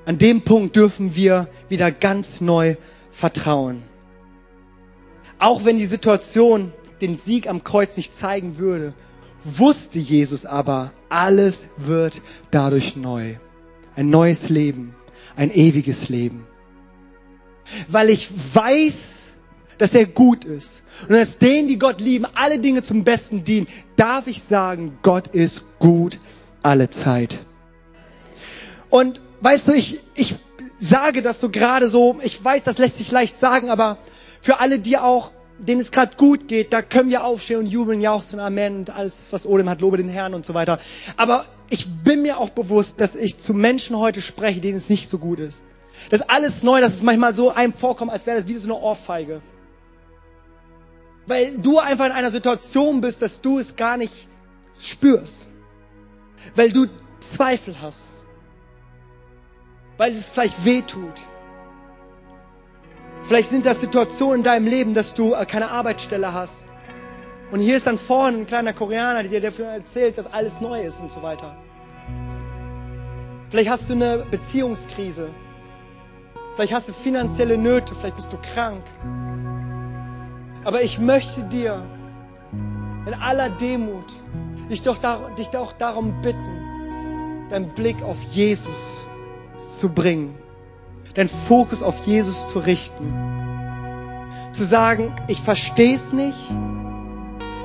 An 0.06 0.18
dem 0.18 0.42
Punkt 0.42 0.76
dürfen 0.76 1.14
wir 1.16 1.48
wieder 1.68 1.90
ganz 1.90 2.40
neu 2.40 2.76
vertrauen. 3.10 3.82
Auch 5.38 5.64
wenn 5.64 5.78
die 5.78 5.86
Situation 5.86 6.72
den 7.00 7.18
Sieg 7.18 7.48
am 7.48 7.64
Kreuz 7.64 7.96
nicht 7.96 8.14
zeigen 8.16 8.58
würde, 8.58 8.94
wusste 9.44 9.98
Jesus 9.98 10.46
aber, 10.46 10.92
alles 11.08 11.62
wird 11.76 12.22
dadurch 12.50 12.96
neu. 12.96 13.36
Ein 13.96 14.10
neues 14.10 14.48
Leben, 14.48 14.94
ein 15.36 15.50
ewiges 15.50 16.08
Leben. 16.08 16.46
Weil 17.88 18.10
ich 18.10 18.30
weiß, 18.54 18.98
dass 19.78 19.94
er 19.94 20.06
gut 20.06 20.44
ist 20.44 20.82
und 21.02 21.12
dass 21.12 21.38
denen, 21.38 21.68
die 21.68 21.78
Gott 21.78 22.00
lieben, 22.00 22.26
alle 22.34 22.58
Dinge 22.58 22.82
zum 22.82 23.04
Besten 23.04 23.44
dienen, 23.44 23.66
darf 23.96 24.26
ich 24.26 24.42
sagen, 24.42 24.98
Gott 25.02 25.28
ist 25.28 25.64
gut 25.78 26.18
alle 26.62 26.88
Zeit. 26.88 27.44
Und 28.90 29.20
weißt 29.40 29.68
du, 29.68 29.72
ich, 29.72 30.00
ich 30.14 30.36
sage 30.78 31.22
das 31.22 31.40
so 31.40 31.50
gerade 31.50 31.88
so, 31.88 32.18
ich 32.22 32.42
weiß, 32.44 32.62
das 32.62 32.78
lässt 32.78 32.98
sich 32.98 33.10
leicht 33.10 33.36
sagen, 33.36 33.70
aber 33.70 33.98
für 34.40 34.60
alle, 34.60 34.78
die 34.78 34.98
auch 34.98 35.30
denen 35.58 35.80
es 35.80 35.90
gerade 35.90 36.16
gut 36.16 36.48
geht, 36.48 36.72
da 36.72 36.82
können 36.82 37.10
wir 37.10 37.24
aufstehen 37.24 37.60
und 37.60 37.66
jubeln, 37.66 38.00
jauchzen, 38.00 38.40
Amen 38.40 38.78
und 38.78 38.90
alles, 38.90 39.26
was 39.30 39.46
Odem 39.46 39.68
hat, 39.70 39.80
lobe 39.80 39.96
den 39.96 40.08
Herrn 40.08 40.34
und 40.34 40.44
so 40.44 40.54
weiter. 40.54 40.78
Aber 41.16 41.46
ich 41.70 41.86
bin 42.04 42.22
mir 42.22 42.38
auch 42.38 42.50
bewusst, 42.50 43.00
dass 43.00 43.14
ich 43.14 43.38
zu 43.38 43.54
Menschen 43.54 43.96
heute 43.98 44.20
spreche, 44.20 44.60
denen 44.60 44.76
es 44.76 44.88
nicht 44.88 45.08
so 45.08 45.18
gut 45.18 45.38
ist. 45.38 45.62
Das 46.10 46.20
ist 46.20 46.30
alles 46.30 46.62
neu, 46.62 46.80
dass 46.80 46.94
es 46.94 47.02
manchmal 47.02 47.32
so 47.32 47.50
einem 47.50 47.72
vorkommt, 47.72 48.10
als 48.10 48.26
wäre 48.26 48.38
das 48.38 48.48
wie 48.48 48.54
so 48.54 48.68
eine 48.72 48.80
Ohrfeige. 48.82 49.40
Weil 51.26 51.56
du 51.58 51.78
einfach 51.78 52.06
in 52.06 52.12
einer 52.12 52.30
Situation 52.30 53.00
bist, 53.00 53.22
dass 53.22 53.40
du 53.40 53.58
es 53.58 53.76
gar 53.76 53.96
nicht 53.96 54.28
spürst. 54.80 55.46
Weil 56.56 56.72
du 56.72 56.86
Zweifel 57.20 57.80
hast. 57.80 58.02
Weil 59.96 60.12
es 60.12 60.28
vielleicht 60.28 60.64
weh 60.64 60.82
tut 60.82 61.24
Vielleicht 63.24 63.48
sind 63.48 63.64
das 63.64 63.80
Situationen 63.80 64.38
in 64.38 64.42
deinem 64.42 64.66
Leben, 64.66 64.92
dass 64.92 65.14
du 65.14 65.32
äh, 65.32 65.46
keine 65.46 65.70
Arbeitsstelle 65.70 66.34
hast. 66.34 66.64
Und 67.50 67.60
hier 67.60 67.76
ist 67.76 67.86
dann 67.86 67.96
vorne 67.96 68.38
ein 68.38 68.46
kleiner 68.46 68.74
Koreaner, 68.74 69.22
der 69.22 69.30
dir 69.30 69.40
dafür 69.40 69.66
erzählt, 69.66 70.18
dass 70.18 70.30
alles 70.32 70.60
neu 70.60 70.82
ist 70.82 71.00
und 71.00 71.10
so 71.10 71.22
weiter. 71.22 71.56
Vielleicht 73.48 73.70
hast 73.70 73.88
du 73.88 73.94
eine 73.94 74.26
Beziehungskrise. 74.30 75.30
Vielleicht 76.54 76.74
hast 76.74 76.88
du 76.88 76.92
finanzielle 76.92 77.56
Nöte, 77.56 77.94
vielleicht 77.94 78.16
bist 78.16 78.32
du 78.32 78.36
krank. 78.54 78.82
Aber 80.64 80.82
ich 80.82 80.98
möchte 80.98 81.42
dir 81.44 81.82
in 83.06 83.14
aller 83.14 83.48
Demut 83.48 84.12
dich 84.70 84.82
doch, 84.82 84.98
dich 85.36 85.48
doch 85.48 85.72
darum 85.72 86.20
bitten, 86.20 87.48
deinen 87.48 87.72
Blick 87.74 88.02
auf 88.02 88.22
Jesus 88.32 89.06
zu 89.78 89.88
bringen 89.88 90.34
deinen 91.14 91.28
Fokus 91.28 91.82
auf 91.82 92.04
Jesus 92.06 92.48
zu 92.50 92.58
richten. 92.58 93.12
Zu 94.52 94.64
sagen, 94.64 95.14
ich 95.28 95.40
verstehe 95.40 95.94
es 95.94 96.12
nicht. 96.12 96.38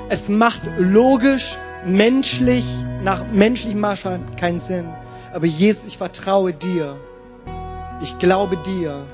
Es 0.09 0.27
macht 0.27 0.61
logisch, 0.77 1.57
menschlich, 1.85 2.65
nach 3.03 3.25
menschlichem 3.31 3.79
Maßstab 3.79 4.37
keinen 4.37 4.59
Sinn. 4.59 4.87
Aber 5.33 5.45
Jesus, 5.45 5.85
ich 5.85 5.97
vertraue 5.97 6.53
dir. 6.53 6.95
Ich 8.01 8.17
glaube 8.17 8.57
dir, 8.57 9.05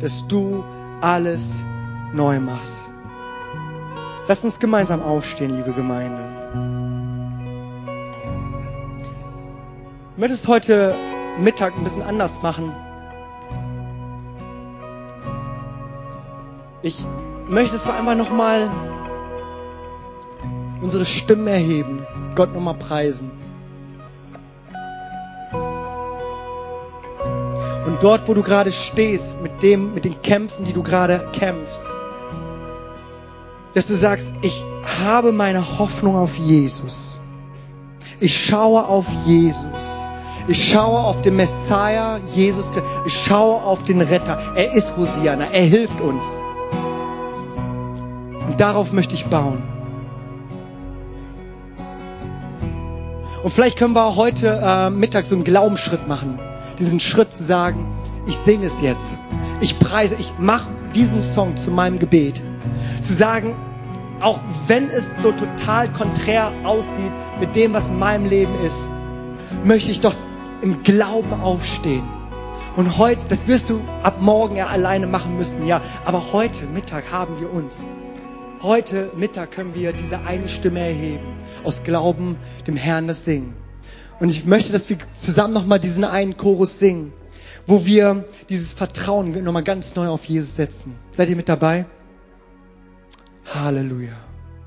dass 0.00 0.26
du 0.28 0.64
alles 1.00 1.54
neu 2.12 2.38
machst. 2.40 2.74
Lass 4.28 4.44
uns 4.44 4.58
gemeinsam 4.58 5.02
aufstehen, 5.02 5.50
liebe 5.56 5.72
Gemeinde. 5.72 6.22
Ich 10.12 10.18
möchte 10.18 10.34
es 10.34 10.46
heute 10.46 10.94
Mittag 11.40 11.74
ein 11.76 11.84
bisschen 11.84 12.02
anders 12.02 12.42
machen. 12.42 12.72
Ich 16.82 17.04
möchte 17.48 17.76
es 17.76 17.86
einfach 17.86 18.16
nochmal 18.16 18.68
unsere 20.80 21.04
Stimmen 21.04 21.46
erheben, 21.46 22.04
Gott 22.34 22.52
nochmal 22.52 22.74
preisen. 22.74 23.30
Und 27.86 28.02
dort, 28.02 28.26
wo 28.26 28.34
du 28.34 28.42
gerade 28.42 28.72
stehst, 28.72 29.40
mit 29.40 29.62
dem, 29.62 29.94
mit 29.94 30.04
den 30.04 30.20
Kämpfen, 30.22 30.64
die 30.64 30.72
du 30.72 30.82
gerade 30.82 31.28
kämpfst, 31.32 31.84
dass 33.74 33.86
du 33.86 33.94
sagst, 33.94 34.26
ich 34.42 34.64
habe 35.04 35.30
meine 35.30 35.78
Hoffnung 35.78 36.16
auf 36.16 36.36
Jesus. 36.36 37.20
Ich 38.18 38.36
schaue 38.36 38.86
auf 38.86 39.06
Jesus. 39.24 39.66
Ich 40.48 40.70
schaue 40.70 40.98
auf 40.98 41.22
den 41.22 41.36
Messiah, 41.36 42.18
Jesus. 42.34 42.70
Ich 43.06 43.14
schaue 43.14 43.62
auf 43.62 43.84
den 43.84 44.00
Retter. 44.00 44.38
Er 44.56 44.72
ist 44.72 44.96
Hosiana. 44.96 45.46
Er 45.52 45.62
hilft 45.62 46.00
uns. 46.00 46.28
Und 48.52 48.60
darauf 48.60 48.92
möchte 48.92 49.14
ich 49.14 49.24
bauen. 49.24 49.62
Und 53.42 53.50
vielleicht 53.50 53.78
können 53.78 53.94
wir 53.94 54.04
auch 54.04 54.16
heute 54.16 54.60
äh, 54.62 54.90
Mittag 54.90 55.24
so 55.24 55.34
einen 55.34 55.42
Glaubensschritt 55.42 56.06
machen. 56.06 56.38
Diesen 56.78 57.00
Schritt 57.00 57.32
zu 57.32 57.42
sagen, 57.44 57.86
ich 58.26 58.36
singe 58.36 58.66
es 58.66 58.78
jetzt. 58.82 59.16
Ich 59.62 59.78
preise, 59.78 60.16
ich 60.18 60.34
mache 60.38 60.68
diesen 60.94 61.22
Song 61.22 61.56
zu 61.56 61.70
meinem 61.70 61.98
Gebet. 61.98 62.42
Zu 63.00 63.14
sagen, 63.14 63.56
auch 64.20 64.38
wenn 64.66 64.90
es 64.90 65.08
so 65.22 65.32
total 65.32 65.90
konträr 65.90 66.52
aussieht 66.64 67.12
mit 67.40 67.56
dem, 67.56 67.72
was 67.72 67.88
in 67.88 67.98
meinem 67.98 68.26
Leben 68.26 68.52
ist, 68.66 68.86
möchte 69.64 69.90
ich 69.90 70.02
doch 70.02 70.14
im 70.60 70.82
Glauben 70.82 71.32
aufstehen. 71.32 72.04
Und 72.76 72.98
heute, 72.98 73.26
das 73.28 73.46
wirst 73.46 73.70
du 73.70 73.80
ab 74.02 74.16
morgen 74.20 74.56
ja 74.56 74.66
alleine 74.66 75.06
machen 75.06 75.38
müssen, 75.38 75.64
ja. 75.64 75.80
Aber 76.04 76.34
heute 76.34 76.66
Mittag 76.66 77.10
haben 77.10 77.40
wir 77.40 77.50
uns. 77.50 77.78
Heute 78.62 79.10
Mittag 79.16 79.50
können 79.50 79.74
wir 79.74 79.92
diese 79.92 80.20
eine 80.20 80.48
Stimme 80.48 80.78
erheben, 80.78 81.40
aus 81.64 81.82
Glauben 81.82 82.36
dem 82.68 82.76
Herrn 82.76 83.08
das 83.08 83.24
singen. 83.24 83.56
Und 84.20 84.28
ich 84.28 84.44
möchte, 84.44 84.70
dass 84.70 84.88
wir 84.88 84.98
zusammen 85.12 85.52
nochmal 85.52 85.80
diesen 85.80 86.04
einen 86.04 86.36
Chorus 86.36 86.78
singen, 86.78 87.12
wo 87.66 87.84
wir 87.84 88.24
dieses 88.48 88.72
Vertrauen 88.72 89.42
nochmal 89.42 89.64
ganz 89.64 89.96
neu 89.96 90.06
auf 90.06 90.26
Jesus 90.26 90.54
setzen. 90.54 90.94
Seid 91.10 91.28
ihr 91.28 91.34
mit 91.34 91.48
dabei? 91.48 91.86
Halleluja. 93.52 94.31